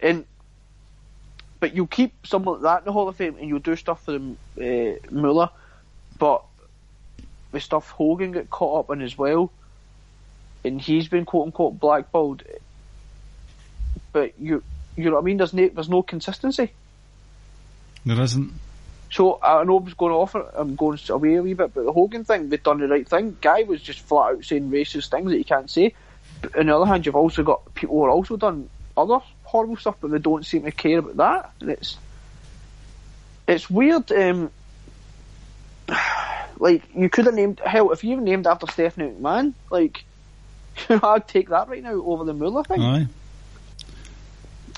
[0.00, 0.24] And
[1.58, 4.04] but you keep someone like that in the Hall of Fame and you do stuff
[4.04, 5.52] for the uh, Moolah,
[6.18, 6.42] but
[7.52, 9.52] the stuff Hogan got caught up in as well,
[10.64, 12.42] and he's been quote unquote blackballed.
[14.12, 14.62] But you,
[14.96, 15.36] you know what I mean?
[15.36, 16.72] There's no, there's no consistency.
[18.06, 18.52] There isn't.
[19.10, 20.34] So I know I was going off.
[20.34, 23.36] I'm going away a wee bit, but the Hogan thing, they've done the right thing.
[23.40, 25.94] Guy was just flat out saying racist things that you can't say.
[26.40, 29.76] But on the other hand, you've also got people who are also done other horrible
[29.76, 31.52] stuff, but they don't seem to care about that.
[31.60, 31.96] And it's
[33.48, 34.10] it's weird.
[34.12, 34.50] Um,
[36.58, 40.04] like you could have named hell if you named after Stephanie McMahon, like
[40.88, 42.80] I'd take that right now over the Moolah thing.
[42.80, 43.06] Aye.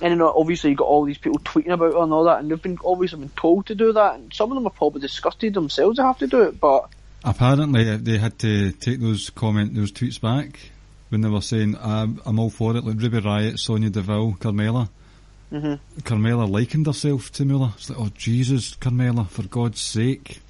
[0.03, 2.51] And then obviously you've got all these people tweeting about her and all that, and
[2.51, 5.55] they've been obviously been told to do that, and some of them are probably disgusted
[5.55, 6.59] themselves to have to do it.
[6.61, 6.89] But
[7.25, 10.59] Apparently, uh, they had to take those comment, those tweets back
[11.11, 14.89] when they were saying, "I'm, I'm all for it." Like Ruby Riott, Sonya Deville, Carmella.
[15.53, 15.79] Mhm.
[16.01, 17.75] Carmella likened herself to Moolah.
[17.77, 20.41] It's like, oh Jesus, Carmella, for God's sake!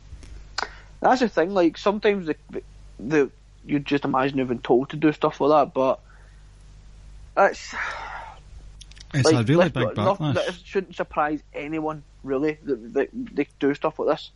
[1.00, 1.53] that's the thing.
[1.53, 2.36] Like sometimes the
[2.98, 3.30] the
[3.66, 6.00] you just imagine they've been told to do stuff like that, but
[7.36, 7.74] it's
[9.14, 10.34] It's like, a really big not- backlash.
[10.34, 14.30] That shouldn't surprise anyone really that, that they do stuff like this.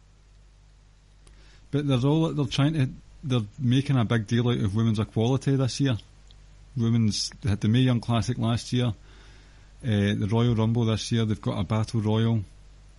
[1.71, 2.89] But they're all they're trying to
[3.25, 5.97] they're making a big deal out of women's equality this year.
[6.77, 8.95] Women's they had the Mae Young Classic last year, uh,
[9.83, 11.25] the Royal Rumble this year.
[11.25, 12.43] They've got a Battle Royal.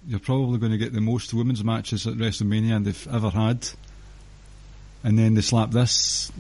[0.05, 3.67] You're probably going to get the most women's matches at WrestleMania they've ever had.
[5.03, 6.31] And then they slap this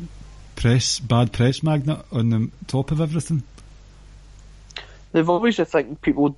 [0.55, 3.43] press bad press magnet on the top of everything.
[5.17, 6.37] They've obviously think people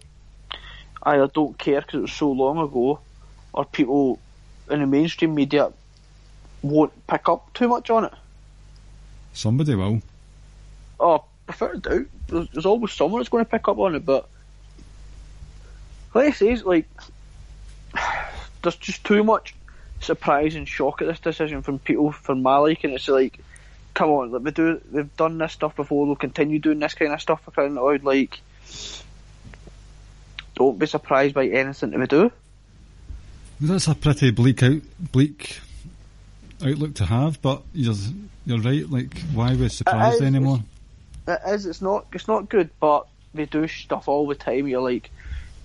[1.03, 3.01] either don't care because it was so long ago,
[3.51, 4.21] or people
[4.71, 5.73] in the mainstream media
[6.61, 8.13] won't pick up too much on it.
[9.33, 10.01] Somebody will.
[10.97, 14.05] Oh, without a doubt, there's, there's always someone that's going to pick up on it,
[14.05, 14.29] but
[16.13, 16.87] like I say, it's like
[18.61, 19.55] there's just too much
[19.99, 22.91] surprise and shock at this decision from people from my liking.
[22.91, 23.39] It's like,
[23.93, 26.05] come on, like, they do, they've done this stuff before.
[26.05, 28.03] They'll continue doing this kind of stuff for crying out loud.
[28.05, 28.39] Like,
[30.55, 32.31] don't be surprised by anything that we do.
[33.61, 35.59] That's a pretty bleak out bleak
[36.65, 37.95] outlook to have, but you're
[38.45, 38.89] you're right.
[38.89, 40.59] Like, why we surprised is, anymore?
[41.27, 41.65] It is.
[41.65, 42.07] It's not.
[42.13, 44.67] It's not good, but they do stuff all the time.
[44.67, 45.09] You're like,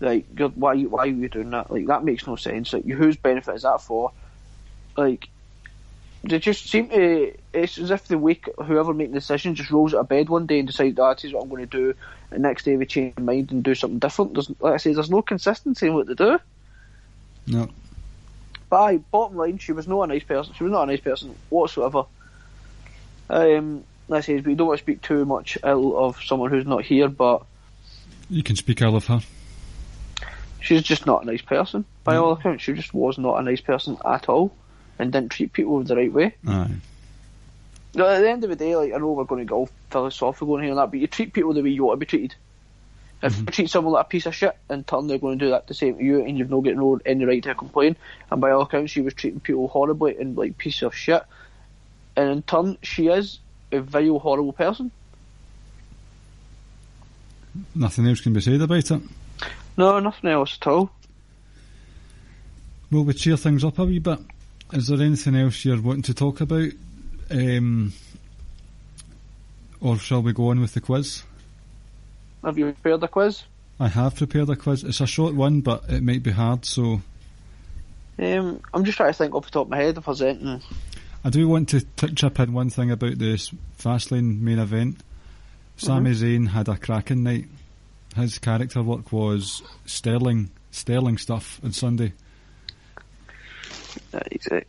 [0.00, 0.82] like, you're, why?
[0.82, 1.70] Why are you doing that?
[1.70, 2.72] Like, that makes no sense.
[2.72, 4.12] Like, whose benefit is that for?
[4.96, 5.28] Like,
[6.28, 7.34] they just seem to.
[7.52, 10.46] It's as if they wake whoever making the decision just rolls out of bed one
[10.46, 11.94] day and decides, "Ah, this is what I'm going to do."
[12.30, 14.34] And next day they change their mind and do something different.
[14.34, 16.38] There's, like I say, there's no consistency in what they do.
[17.46, 17.68] No.
[18.70, 20.54] But aye, bottom line, she was not a nice person.
[20.54, 22.04] She was not a nice person whatsoever.
[23.30, 26.66] Um, like I say, we don't want to speak too much ill of someone who's
[26.66, 27.44] not here, but
[28.30, 29.20] You can speak ill of her.
[30.60, 31.84] she's just not a nice person.
[32.04, 34.52] By all accounts, she just was not a nice person at all,
[34.98, 36.34] and didn't treat people the right way.
[36.46, 36.70] Aye.
[37.94, 40.58] Now, at the end of the day, like I know we're going to go philosophical
[40.58, 42.34] here and that, but you treat people the way you want to be treated.
[43.22, 43.40] If mm-hmm.
[43.42, 45.66] you treat someone like a piece of shit, in turn they're going to do that
[45.66, 47.96] the same to you, and you've not got no any right to complain.
[48.30, 51.22] And by all accounts, she was treating people horribly and like piece of shit.
[52.16, 53.38] And in turn, she is
[53.72, 54.90] a vile, horrible person.
[57.74, 59.02] Nothing else can be said about it.
[59.76, 60.90] No, nothing else at all.
[62.90, 64.18] Well, we cheer things up a wee bit.
[64.72, 66.70] Is there anything else you're wanting to talk about?
[67.30, 67.92] Um,
[69.80, 71.22] or shall we go on with the quiz?
[72.44, 73.42] Have you prepared the quiz?
[73.78, 74.84] I have prepared a quiz.
[74.84, 77.00] It's a short one, but it might be hard, so
[78.18, 80.60] Um, I'm just trying to think off the top of my head if there's anything.
[81.24, 84.98] I do want to t- chip in one thing about this Fastlane main event.
[85.76, 87.46] Sami Zayn had a cracking night.
[88.14, 92.12] His character work was sterling, sterling stuff on Sunday.
[94.12, 94.60] Uh, He's, uh,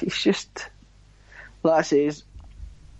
[0.00, 0.68] he's just,
[1.62, 2.24] like I says,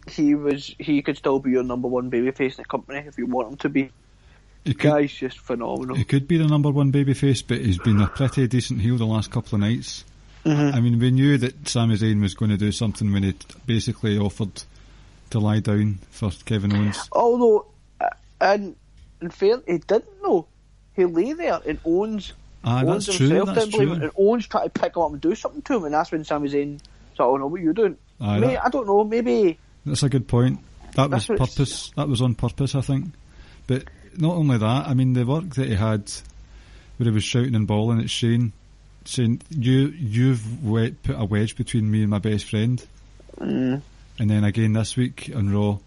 [0.08, 3.26] he was he could still be your number one babyface in the company if you
[3.26, 3.90] want him to be.
[4.64, 5.96] he could, Guy's just phenomenal.
[5.96, 9.04] he could be the number one babyface, but he's been a pretty decent heel the
[9.06, 10.04] last couple of nights.
[10.44, 10.74] Mhm.
[10.74, 13.34] I mean, we knew that Sami Zayn was going to do something when he
[13.66, 14.62] basically offered
[15.30, 17.06] to lie down for Kevin Owens.
[17.12, 17.66] Although,
[18.00, 18.08] uh,
[18.40, 18.76] and
[19.20, 20.46] in fair, he didn't know.
[20.96, 22.32] He lay there and Owens
[22.64, 23.28] Ah, owns that's true.
[23.28, 24.02] himself That's believe it, true.
[24.04, 26.24] and Owens tried to pick him up and do something to him, and that's when
[26.24, 26.78] Sami Zayn
[27.16, 29.04] said, "Oh no, what are you doing?" Aye, Mate, that- I don't know.
[29.04, 30.58] Maybe That's a good point.
[30.96, 31.92] That was That's purpose.
[31.96, 33.06] That was on purpose, I think.
[33.68, 33.84] But
[34.16, 36.10] not only that, I mean, the work that he had,
[36.96, 38.52] where he was shouting and bawling at Shane,
[39.04, 42.84] saying, "You, you've we- put a wedge between me and my best friend."
[43.38, 43.82] Mm.
[44.18, 45.78] And then again this week on Raw,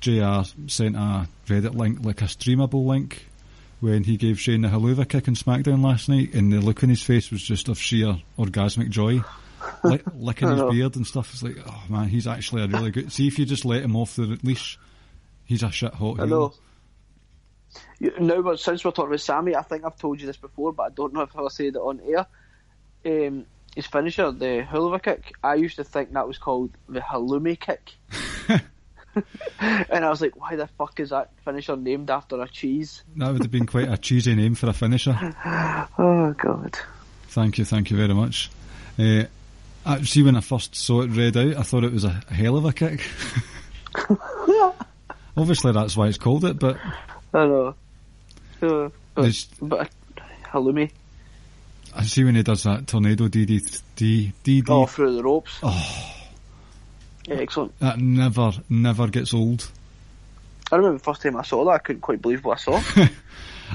[0.00, 0.42] Jr.
[0.68, 3.26] sent a Reddit link, like a streamable link,
[3.80, 6.88] when he gave Shane the Helluva Kick in SmackDown last night, and the look on
[6.88, 9.22] his face was just of sheer orgasmic joy.
[9.84, 11.32] Lick, licking his beard and stuff.
[11.32, 13.12] It's like, oh man, he's actually a really good.
[13.12, 14.78] See if you just let him off the leash,
[15.44, 16.54] he's a shit hot I know.
[17.98, 20.72] You, now, but since we're talking about Sami, I think I've told you this before,
[20.72, 22.26] but I don't know if I'll say it on air.
[23.04, 27.58] Um, his finisher, the Helluva Kick, I used to think that was called the halloumi
[27.58, 27.92] kick.
[29.60, 33.02] and I was like, why the fuck is that finisher named after a cheese?
[33.16, 35.16] That would have been quite a cheesy name for a finisher.
[36.00, 36.78] Oh, God.
[37.28, 38.50] Thank you, thank you very much.
[38.98, 39.24] Uh,
[39.84, 42.56] I, see, when I first saw it read out, I thought it was a hell
[42.56, 43.00] of a kick.
[45.36, 46.76] Obviously, that's why it's called it, but
[47.32, 47.74] I know.
[48.60, 49.90] Uh, but, but
[50.44, 50.90] halloumi.
[51.94, 55.58] I see when he does that tornado DD, D, DD, Oh, through the ropes.
[55.62, 56.14] Oh.
[57.30, 57.78] Excellent.
[57.80, 59.68] that never, never gets old.
[60.70, 62.82] I remember the first time I saw that, I couldn't quite believe what I saw.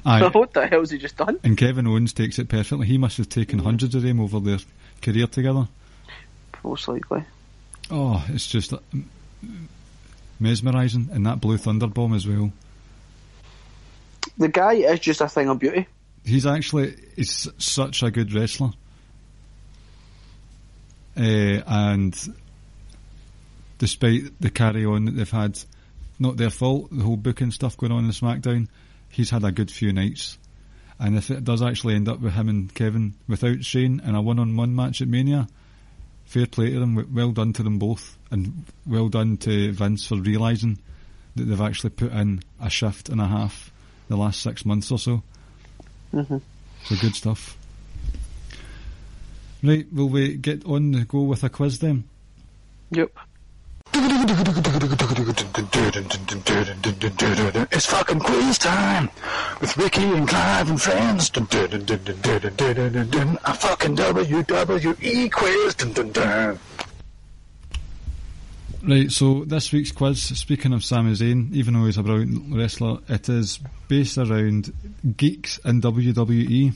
[0.05, 0.27] Aye.
[0.33, 1.39] what the hell hell's he just done?
[1.43, 2.87] and Kevin Owens takes it perfectly.
[2.87, 4.59] He must have taken hundreds of them over their
[5.01, 5.67] career together.
[6.63, 7.23] Most likely.
[7.91, 8.79] Oh, it's just uh,
[10.39, 11.09] mesmerising.
[11.11, 12.51] And that Blue Thunder bomb as well.
[14.37, 15.87] The guy is just a thing of beauty.
[16.25, 18.71] He's actually he's such a good wrestler.
[21.15, 22.33] Uh, and
[23.83, 25.59] despite the carry on that they've had,
[26.17, 28.69] not their fault, the whole booking stuff going on in SmackDown,
[29.09, 30.37] he's had a good few nights.
[31.01, 34.21] And if it does actually end up with him and Kevin without Shane in a
[34.21, 35.49] one on one match at Mania,
[36.23, 40.15] fair play to them, well done to them both, and well done to Vince for
[40.15, 40.79] realising
[41.35, 43.69] that they've actually put in a shift and a half
[44.07, 45.21] the last six months or so.
[46.13, 46.37] Mm-hmm.
[46.85, 47.57] So good stuff.
[49.61, 52.05] Right, will we get on the go with a quiz then?
[52.91, 53.11] Yep.
[57.71, 59.09] It's fucking quiz time
[59.61, 61.29] with Ricky and Clive and friends.
[61.29, 61.33] A
[63.53, 65.75] fucking WWE quiz.
[68.81, 72.97] Right, so this week's quiz, speaking of Sami Zayn, even though he's a brilliant wrestler,
[73.07, 74.73] it is based around
[75.15, 76.73] geeks in WWE.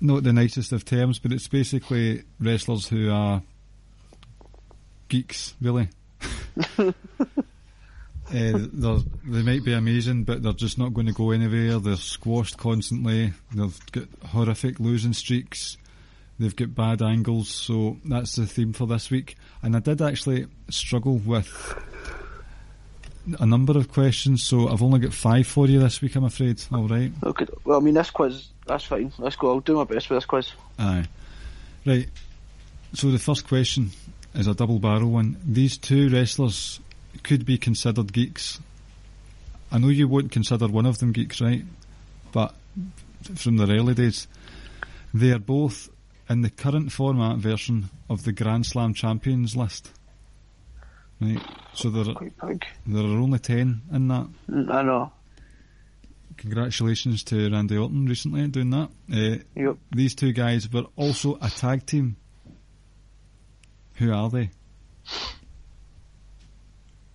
[0.00, 3.42] Not the nicest of terms, but it's basically wrestlers who are
[5.08, 5.88] geeks, really.
[6.78, 6.92] uh,
[8.30, 11.78] they're, might be amazing, but they're just not going to go anywhere.
[11.78, 13.32] They're squashed constantly.
[13.54, 15.76] They've got horrific losing streaks.
[16.38, 19.36] They've got bad angles, so that's the theme for this week.
[19.62, 21.48] And I did actually struggle with
[23.40, 26.62] a number of questions, so I've only got five for you this week, I'm afraid.
[26.72, 27.10] All right.
[27.24, 27.46] Okay.
[27.64, 29.12] Well, I mean, this quiz, that's fine.
[29.18, 29.50] Let's go.
[29.50, 30.52] I'll do my best with this quiz.
[30.78, 31.06] Aye.
[31.84, 32.08] Right.
[32.94, 33.90] So the first question
[34.34, 35.36] is a double barrel one.
[35.44, 36.80] These two wrestlers
[37.22, 38.60] could be considered geeks.
[39.70, 41.64] I know you won't consider one of them geeks, right?
[42.32, 42.54] But
[43.36, 44.28] from their early days,
[45.12, 45.90] they are both
[46.30, 49.90] in the current format version of the Grand Slam champions list.
[51.20, 51.42] Right.
[51.74, 52.04] So there
[52.86, 54.28] there are only ten in that.
[54.48, 55.12] Mm, I know.
[56.36, 58.90] Congratulations to Randy Orton recently doing that.
[59.12, 59.76] Uh, Yep.
[59.90, 62.16] these two guys were also a tag team.
[63.98, 64.50] Who are they?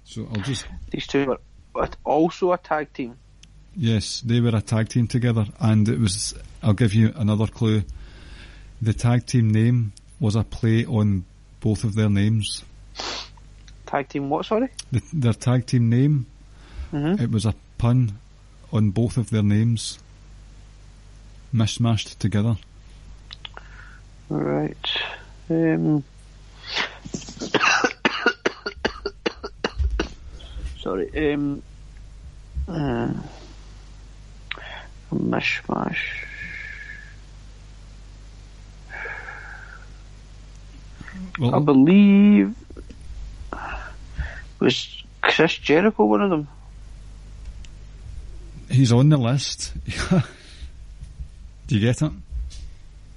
[0.04, 1.40] So I'll just These two are
[1.74, 3.18] but also a tag team.
[3.76, 6.36] yes, they were a tag team together, and it was.
[6.62, 7.84] I'll give you another clue.
[8.82, 11.26] The tag team name was a play on
[11.62, 12.64] both of their names.
[13.88, 14.70] Tag team what, sorry?
[14.92, 16.26] The, their tag team name,
[16.92, 17.24] Mm-hmm.
[17.24, 18.20] it was a pun
[18.72, 19.98] on both of their names,
[21.54, 22.58] mishmashed together.
[24.30, 24.88] Right.
[25.50, 26.04] Um.
[30.84, 31.34] Sorry.
[31.34, 31.64] Um.
[32.68, 33.14] Uh,
[35.14, 35.98] mishmash.
[41.40, 42.54] Well, I believe
[44.60, 46.48] was Chris Jericho one of them.
[48.70, 49.74] he's on the list.
[51.68, 52.12] Do you get it?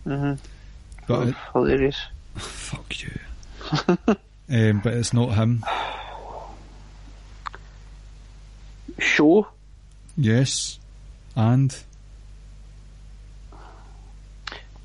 [0.07, 0.35] Mm-hmm.
[1.07, 1.99] But it, Hilarious.
[2.37, 3.11] fuck you.
[4.49, 5.65] um, but it's not him.
[8.99, 9.47] Show.
[10.17, 10.79] Yes,
[11.35, 11.77] and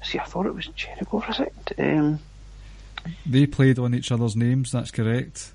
[0.04, 1.74] See, I thought it was Jericho for a second.
[1.78, 2.20] Um,
[3.26, 4.72] they played on each other's names.
[4.72, 5.52] That's correct.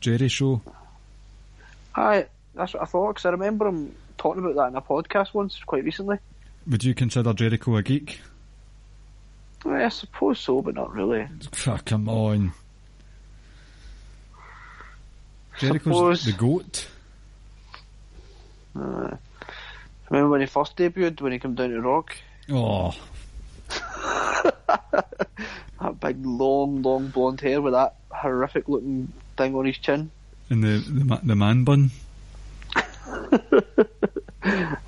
[0.00, 0.62] Jeri-Show.
[1.96, 5.34] aye, that's what I thought, because I remember him talking about that in a podcast
[5.34, 6.18] once, quite recently.
[6.68, 8.20] Would you consider Jericho a geek?
[9.66, 11.26] I suppose so, but not really.
[11.66, 12.52] Ah, come on.
[15.58, 16.86] Jericho's Suppose- the goat.
[18.78, 19.16] Uh,
[20.08, 22.16] remember when he first debuted, when he came down to Rock?
[22.50, 22.94] Oh,
[25.80, 30.10] That big, long, long blonde hair with that horrific looking thing on his chin.
[30.50, 31.90] and the the, the man bun.
[32.74, 32.80] I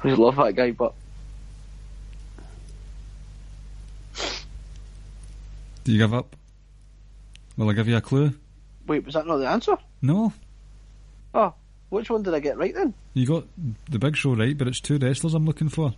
[0.05, 0.95] just love that guy, but
[5.85, 6.37] Do you give up?
[7.57, 8.33] Will I give you a clue?
[8.87, 9.77] wait, was that not the answer?
[10.03, 10.33] No,
[11.35, 11.55] Oh,
[11.91, 12.95] which one did I get right then?
[13.15, 13.45] you got
[13.89, 15.93] the big show right, but it's two wrestlers I'm looking for.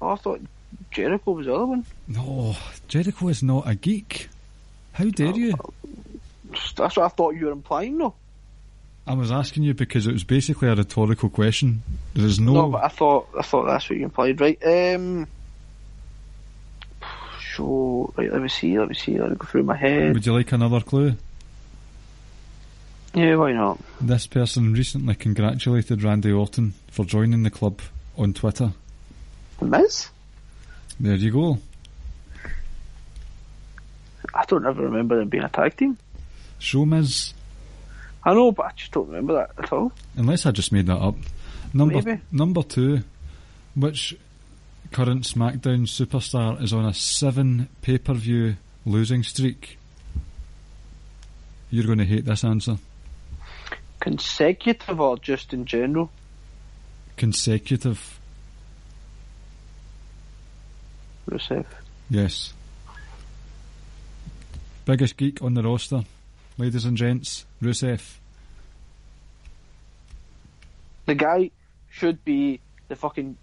[0.00, 0.40] Oh, I thought
[0.90, 1.84] Jericho was the other one.
[2.08, 2.56] No,
[2.88, 4.28] Jericho is not a geek.
[4.92, 5.54] How dare you?
[6.76, 8.14] That's what I thought you were implying, though.
[9.06, 11.82] I was asking you because it was basically a rhetorical question.
[12.14, 12.52] There is no.
[12.52, 14.58] No, but I thought I thought that's what you implied, right?
[14.64, 15.26] Um,
[17.56, 20.14] so right, let me see, let me see, let me go through my head.
[20.14, 21.14] Would you like another clue?
[23.14, 23.78] Yeah, why not?
[24.00, 27.80] This person recently congratulated Randy Orton for joining the club
[28.18, 28.72] on Twitter.
[29.60, 30.08] The Miz?
[30.98, 31.58] There you go.
[34.34, 35.96] I don't ever remember them being a tag team.
[36.58, 37.34] ShoMiz.
[38.24, 39.92] I know, but I just don't remember that at all.
[40.16, 41.14] Unless I just made that up.
[41.72, 42.20] Number Maybe.
[42.32, 43.00] number two,
[43.76, 44.16] which
[44.92, 49.78] current SmackDown superstar is on a seven pay per view losing streak?
[51.70, 52.78] You're going to hate this answer.
[54.04, 56.10] Consecutive or just in general?
[57.16, 58.20] Consecutive.
[61.26, 61.64] Rusev.
[62.10, 62.52] Yes.
[64.84, 66.02] Biggest geek on the roster,
[66.58, 68.18] ladies and gents, Rusev.
[71.06, 71.50] The guy
[71.88, 73.38] should be the fucking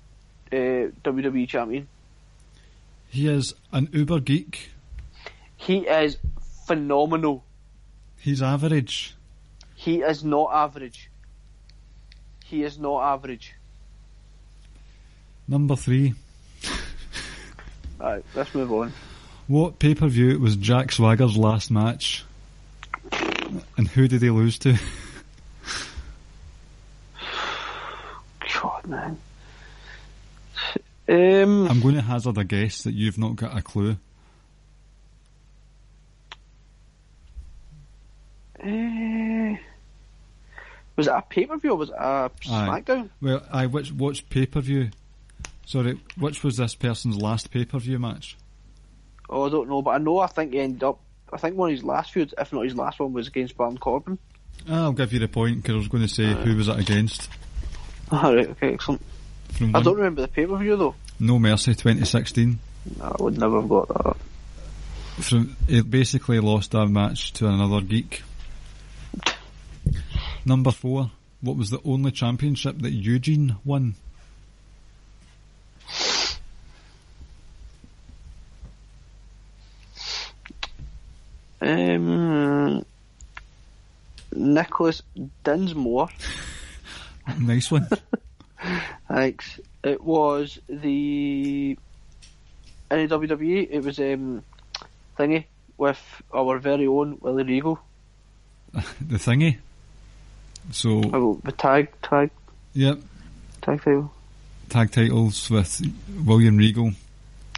[0.51, 1.87] uh, WWE champion.
[3.09, 4.69] He is an uber geek.
[5.57, 6.19] He is
[6.67, 7.43] phenomenal.
[8.19, 9.15] He's average.
[9.81, 11.09] He is not average.
[12.45, 13.55] He is not average.
[15.47, 16.13] Number three.
[17.99, 18.93] Right, let's move on.
[19.47, 22.23] What pay per view was Jack Swagger's last match?
[23.75, 24.75] And who did he lose to?
[28.61, 29.17] God, man.
[31.09, 33.97] Um, I'm going to hazard a guess that you've not got a clue.
[38.63, 39.57] eh,
[41.01, 43.09] was it a pay per view or was it a SmackDown?
[43.21, 44.89] Well, I which which pay per view?
[45.65, 48.37] Sorry, which was this person's last pay per view match?
[49.29, 50.99] Oh, I don't know, but I know I think he ended up.
[51.31, 53.77] I think one of his last feuds, if not his last one, was against Baron
[53.77, 54.17] Corbin.
[54.69, 56.77] Ah, I'll give you the point because I was going to say who was it
[56.79, 57.29] against.
[58.11, 59.01] Alright, okay, excellent.
[59.53, 60.95] From I one- don't remember the pay per view though.
[61.19, 62.59] No Mercy 2016.
[63.01, 64.17] I would never have got that.
[65.23, 68.23] From he basically lost that match to another geek.
[70.45, 71.11] Number four.
[71.41, 73.95] What was the only championship that Eugene won?
[81.61, 82.85] Um,
[84.33, 85.01] Nicholas
[85.43, 86.09] Dinsmore.
[87.39, 87.87] Nice one.
[89.07, 89.59] Thanks.
[89.83, 91.77] It was the
[92.91, 93.67] in the WWE.
[93.69, 94.43] It was um
[95.17, 95.45] thingy
[95.77, 95.99] with
[96.33, 97.79] our very own Willie Regal.
[98.73, 99.59] the thingy.
[100.71, 102.29] So, Oh, the tag tag
[102.73, 102.99] yep,
[103.61, 104.13] tag title.
[104.69, 105.81] tag titles with
[106.25, 106.91] William Regal.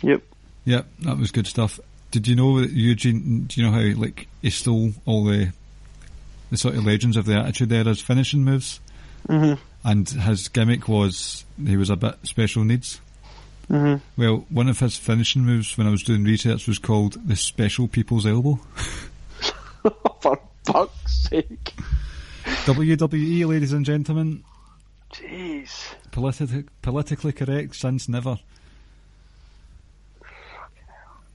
[0.02, 0.24] Yep.
[0.66, 1.80] Yep, that was good stuff.
[2.12, 3.46] Did you know that Eugene?
[3.46, 5.52] Do you know how like he stole all the
[6.52, 8.80] the sort of legends of the Attitude Era's finishing moves,
[9.28, 9.58] Mhm.
[9.84, 13.00] and his gimmick was he was a bit special needs.
[13.70, 14.02] Mhm.
[14.18, 17.88] Well, one of his finishing moves when I was doing research was called the Special
[17.88, 18.60] People's Elbow.
[20.22, 21.74] For fuck's sake.
[22.66, 24.42] WWE, ladies and gentlemen,
[25.12, 25.94] Jeez.
[26.12, 28.40] politi- politically correct since never.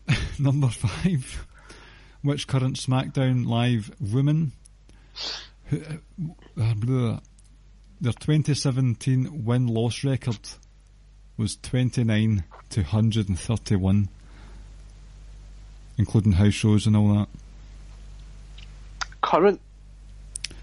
[0.38, 1.46] Number five.
[2.22, 4.52] Which current SmackDown Live woman
[5.66, 5.82] who,
[6.58, 7.20] uh,
[8.00, 10.38] their 2017 win loss record
[11.36, 14.08] was 29 to 131,
[15.98, 17.28] including house shows and all that.
[19.20, 19.60] Current.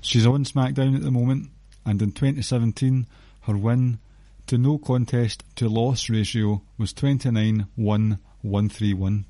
[0.05, 1.49] She's on SmackDown at the moment,
[1.83, 3.07] and in 2017,
[3.41, 3.97] her win
[4.45, 9.25] to no contest to loss ratio was 29 1 131.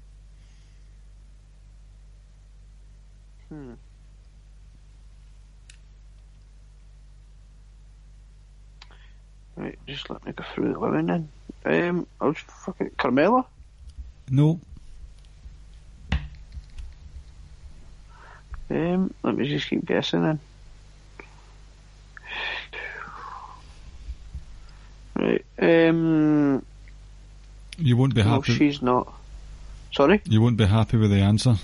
[9.55, 11.29] Right, just let me go through the women then.
[11.63, 13.45] Um, I was fucking Carmella.
[14.29, 14.59] No,
[18.69, 20.39] Um, let me just keep guessing then.
[25.15, 25.45] Right.
[25.59, 26.65] Um,
[27.77, 28.53] you won't be no, happy.
[28.53, 29.13] she's not.
[29.93, 30.21] Sorry.
[30.25, 31.55] You won't be happy with the answer.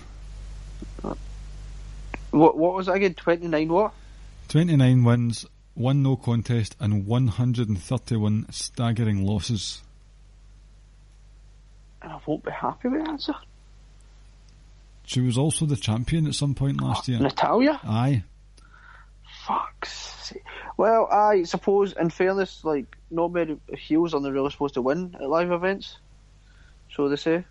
[1.02, 2.58] What?
[2.58, 3.14] What was that again?
[3.14, 3.68] Twenty nine.
[3.68, 3.94] What?
[4.48, 5.46] 29 wins,
[5.76, 9.82] one no contest, and 131 staggering losses.
[12.02, 13.34] And I won't be happy with the answer.
[15.06, 17.20] She was also the champion at some point last year.
[17.20, 17.80] Natalya.
[17.86, 18.24] Aye.
[19.52, 20.34] Fuck's.
[20.78, 25.30] Well, I suppose, in fairness, like, not many heels are really supposed to win at
[25.30, 25.98] live events.
[26.96, 27.46] So they say.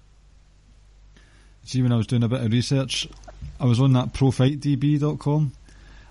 [1.64, 3.08] See, when I was doing a bit of research,
[3.58, 5.52] I was on that profightdb.com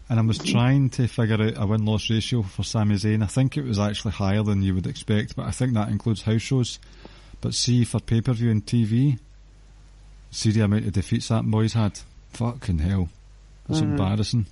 [0.09, 0.51] and I was mm-hmm.
[0.51, 3.23] trying to figure out a win loss ratio for Sami Zayn.
[3.23, 6.23] I think it was actually higher than you would expect, but I think that includes
[6.23, 6.79] house shows.
[7.41, 9.19] But see, for pay per view and TV,
[10.31, 11.99] see the amount of defeats that boy's had.
[12.33, 13.09] Fucking hell.
[13.67, 13.91] That's mm-hmm.
[13.91, 14.45] embarrassing.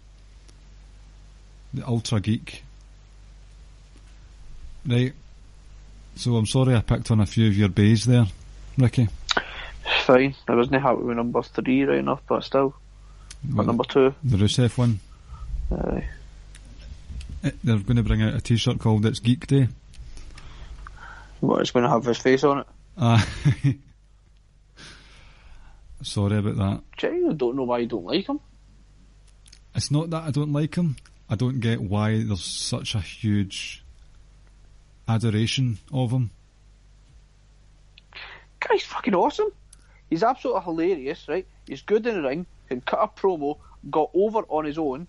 [1.74, 2.64] The Ultra Geek.
[4.86, 5.14] Right.
[6.16, 8.26] So I'm sorry I picked on a few of your bays there,
[8.78, 9.08] Ricky.
[10.06, 10.36] Fine.
[10.48, 12.76] I wasn't happy with number three right enough, but still.
[13.44, 14.14] But number two.
[14.24, 15.00] The Rusev one.
[15.72, 16.08] Aye.
[17.44, 19.68] Eh, They're going to bring out a t-shirt called It's Geek Day.
[21.40, 22.68] What, it's going to have his face on it?
[22.98, 23.28] Ah.
[26.02, 26.82] Sorry about that.
[27.04, 28.40] I don't know why you don't like him.
[29.76, 30.96] It's not that I don't like him.
[31.30, 33.84] I don't get why there's such a huge
[35.08, 36.32] adoration of him.
[38.60, 39.50] Guy's fucking awesome.
[40.10, 41.46] He's absolutely hilarious, right?
[41.68, 43.58] He's good in the ring, can cut a promo,
[43.90, 45.08] got over on his own,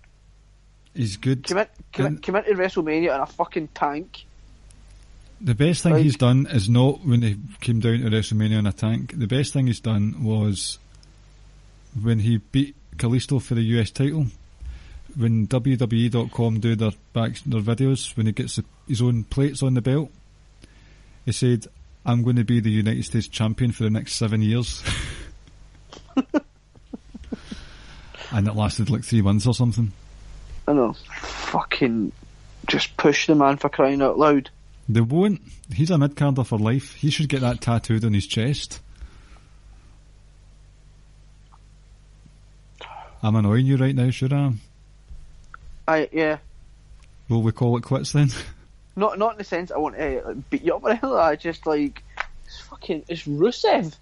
[0.93, 1.43] He's good.
[1.45, 4.25] came, in, came, in, came into WrestleMania in a fucking tank.
[5.39, 8.65] The best thing Like- he's done is not when he came down to WrestleMania in
[8.67, 9.17] a tank.
[9.17, 10.79] The best thing he's done was
[11.99, 14.27] when he beat Kalisto for the US title.
[15.15, 19.73] When WWE.com do their back their videos, when he gets the, his own plates on
[19.73, 20.11] the belt,
[21.25, 21.67] he said,
[22.05, 24.83] "I'm going to be the United States champion for the next seven years,"
[28.31, 29.91] and it lasted like three months or something.
[30.67, 30.93] I know.
[31.13, 32.11] Fucking
[32.67, 34.49] just push the man for crying out loud.
[34.87, 35.41] They won't.
[35.73, 36.93] He's a mid carder for life.
[36.93, 38.79] He should get that tattooed on his chest.
[43.21, 44.53] I'm annoying you right now, sure I.
[45.89, 46.37] I yeah.
[47.29, 48.29] Will we call it quits then?
[48.95, 51.39] Not not in the sense I want to like, beat you up or anything that.
[51.39, 52.03] Just like
[52.45, 53.95] it's fucking it's Rusev.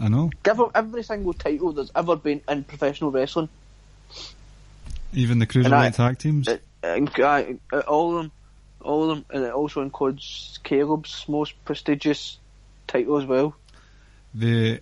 [0.00, 0.30] I know.
[0.44, 3.48] Give him every single title there's ever been in professional wrestling.
[5.12, 6.46] Even the cruiserweight tag teams.
[6.46, 8.32] It, it, uh, uh, all of them,
[8.80, 12.38] all of them, and it also includes Caleb's most prestigious
[12.86, 13.56] title as well.
[14.32, 14.80] The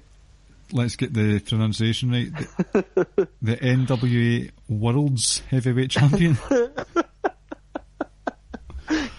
[0.73, 2.33] let's get the pronunciation right.
[2.73, 6.39] The, the NWA World's Heavyweight Champion.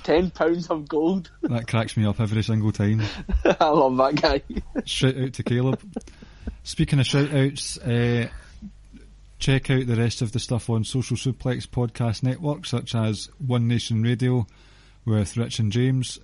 [0.03, 1.29] Ten pounds of gold.
[1.43, 3.01] that cracks me up every single time.
[3.59, 4.41] I love that guy.
[4.85, 5.81] Shout out to Caleb.
[6.63, 8.29] Speaking of shout outs, uh,
[9.39, 13.67] check out the rest of the stuff on Social Suplex Podcast Network, such as One
[13.67, 14.47] Nation Radio
[15.05, 16.19] with Rich and James.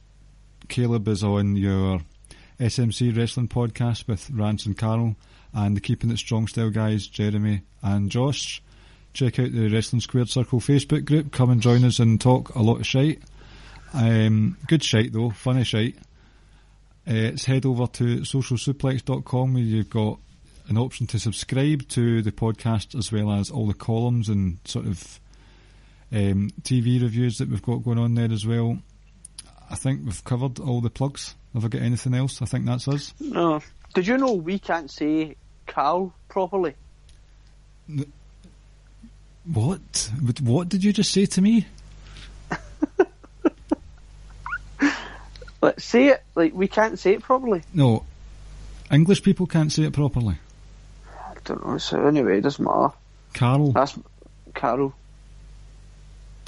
[0.70, 2.00] Caleb is on your
[2.60, 5.16] SMC Wrestling Podcast with Rance and Carol,
[5.54, 8.62] and the Keeping It Strong Style guys, Jeremy and Josh.
[9.14, 11.32] Check out the Wrestling Squared Circle Facebook group.
[11.32, 13.22] Come and join us and talk a lot of shite.
[13.94, 15.98] Um, good shite though, funny shite.
[17.08, 20.20] Uh, it's head over to socialsuplex.com where you've got
[20.68, 24.86] an option to subscribe to the podcast as well as all the columns and sort
[24.86, 25.20] of
[26.12, 28.80] um, TV reviews that we've got going on there as well.
[29.74, 31.34] I think we've covered all the plugs.
[31.56, 32.44] Have I got anything else?
[32.44, 33.12] I think that's us.
[33.20, 33.60] No.
[33.96, 35.36] Did you know we can't say
[35.66, 36.76] Carl properly?
[39.46, 40.12] What?
[40.22, 41.66] What- What did you just say to me?
[45.62, 47.62] Like say it like we can't say it properly.
[47.74, 48.04] No,
[48.92, 50.36] English people can't say it properly.
[51.10, 51.78] I don't know.
[51.78, 52.90] So anyway, it doesn't matter.
[53.34, 53.98] Carl, That's
[54.54, 54.94] Carol.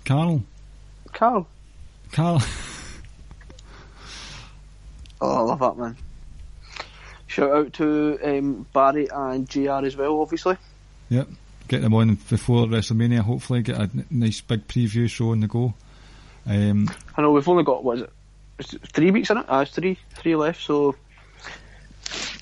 [0.03, 0.43] Carl.
[1.13, 1.47] Carl.
[2.11, 2.41] Carl.
[5.25, 5.97] Oh, I love that man.
[7.27, 10.57] Shout out to um, Barry and JR as well, obviously.
[11.09, 11.27] Yep.
[11.67, 13.19] Get them on before WrestleMania.
[13.19, 15.73] Hopefully, get a nice big preview show on the go.
[16.45, 18.13] Um, I know we've only got what is it?
[18.59, 19.45] Is it three weeks in it?
[19.49, 20.61] Ah, it's three, three left.
[20.61, 20.95] So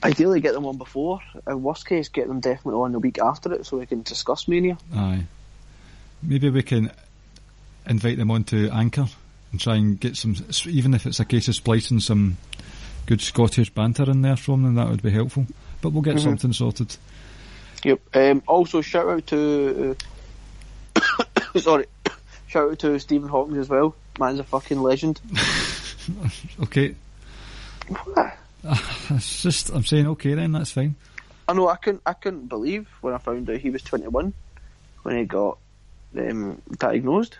[0.03, 1.21] ideally, get them on before.
[1.47, 4.47] In worst case, get them definitely on the week after it, so we can discuss
[4.47, 4.77] Mania.
[4.93, 5.25] aye.
[6.21, 6.91] Maybe we can
[7.87, 9.07] invite them onto Anchor
[9.53, 10.35] and try and get some,
[10.65, 12.37] even if it's a case of splicing some
[13.05, 15.45] good Scottish banter in there from them, that would be helpful.
[15.81, 16.97] But we'll get something sorted.
[17.83, 18.01] Yep.
[18.15, 19.95] Um, also, shout out to
[20.95, 21.85] uh, sorry,
[22.47, 23.95] shout out to Stephen Hawking as well.
[24.19, 25.21] Man's a fucking legend.
[26.61, 26.95] Okay.
[27.87, 28.37] What?
[29.09, 30.95] It's just, I'm saying okay then, that's fine.
[31.47, 34.33] I know I couldn't I couldn't believe when I found out he was 21
[35.03, 35.57] when he got
[36.17, 37.37] um, diagnosed.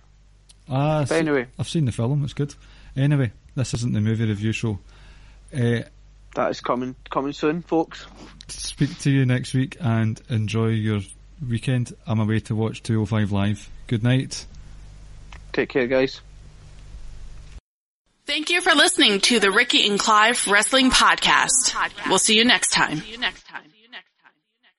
[0.75, 2.55] Ah, But anyway, I've seen the film, it's good.
[2.97, 4.79] Anyway, this isn't the movie review show.
[5.55, 5.81] Uh,
[6.35, 8.07] that is coming coming soon, folks.
[8.47, 11.01] speak to you next week and enjoy your
[11.47, 11.93] weekend.
[12.07, 13.69] I'm away to watch 205 Live.
[13.85, 14.47] Good night.
[15.51, 16.21] Take care, guys.
[18.25, 21.75] Thank you for listening to the Ricky and Clive Wrestling Podcast.
[22.09, 23.03] We'll see you next time.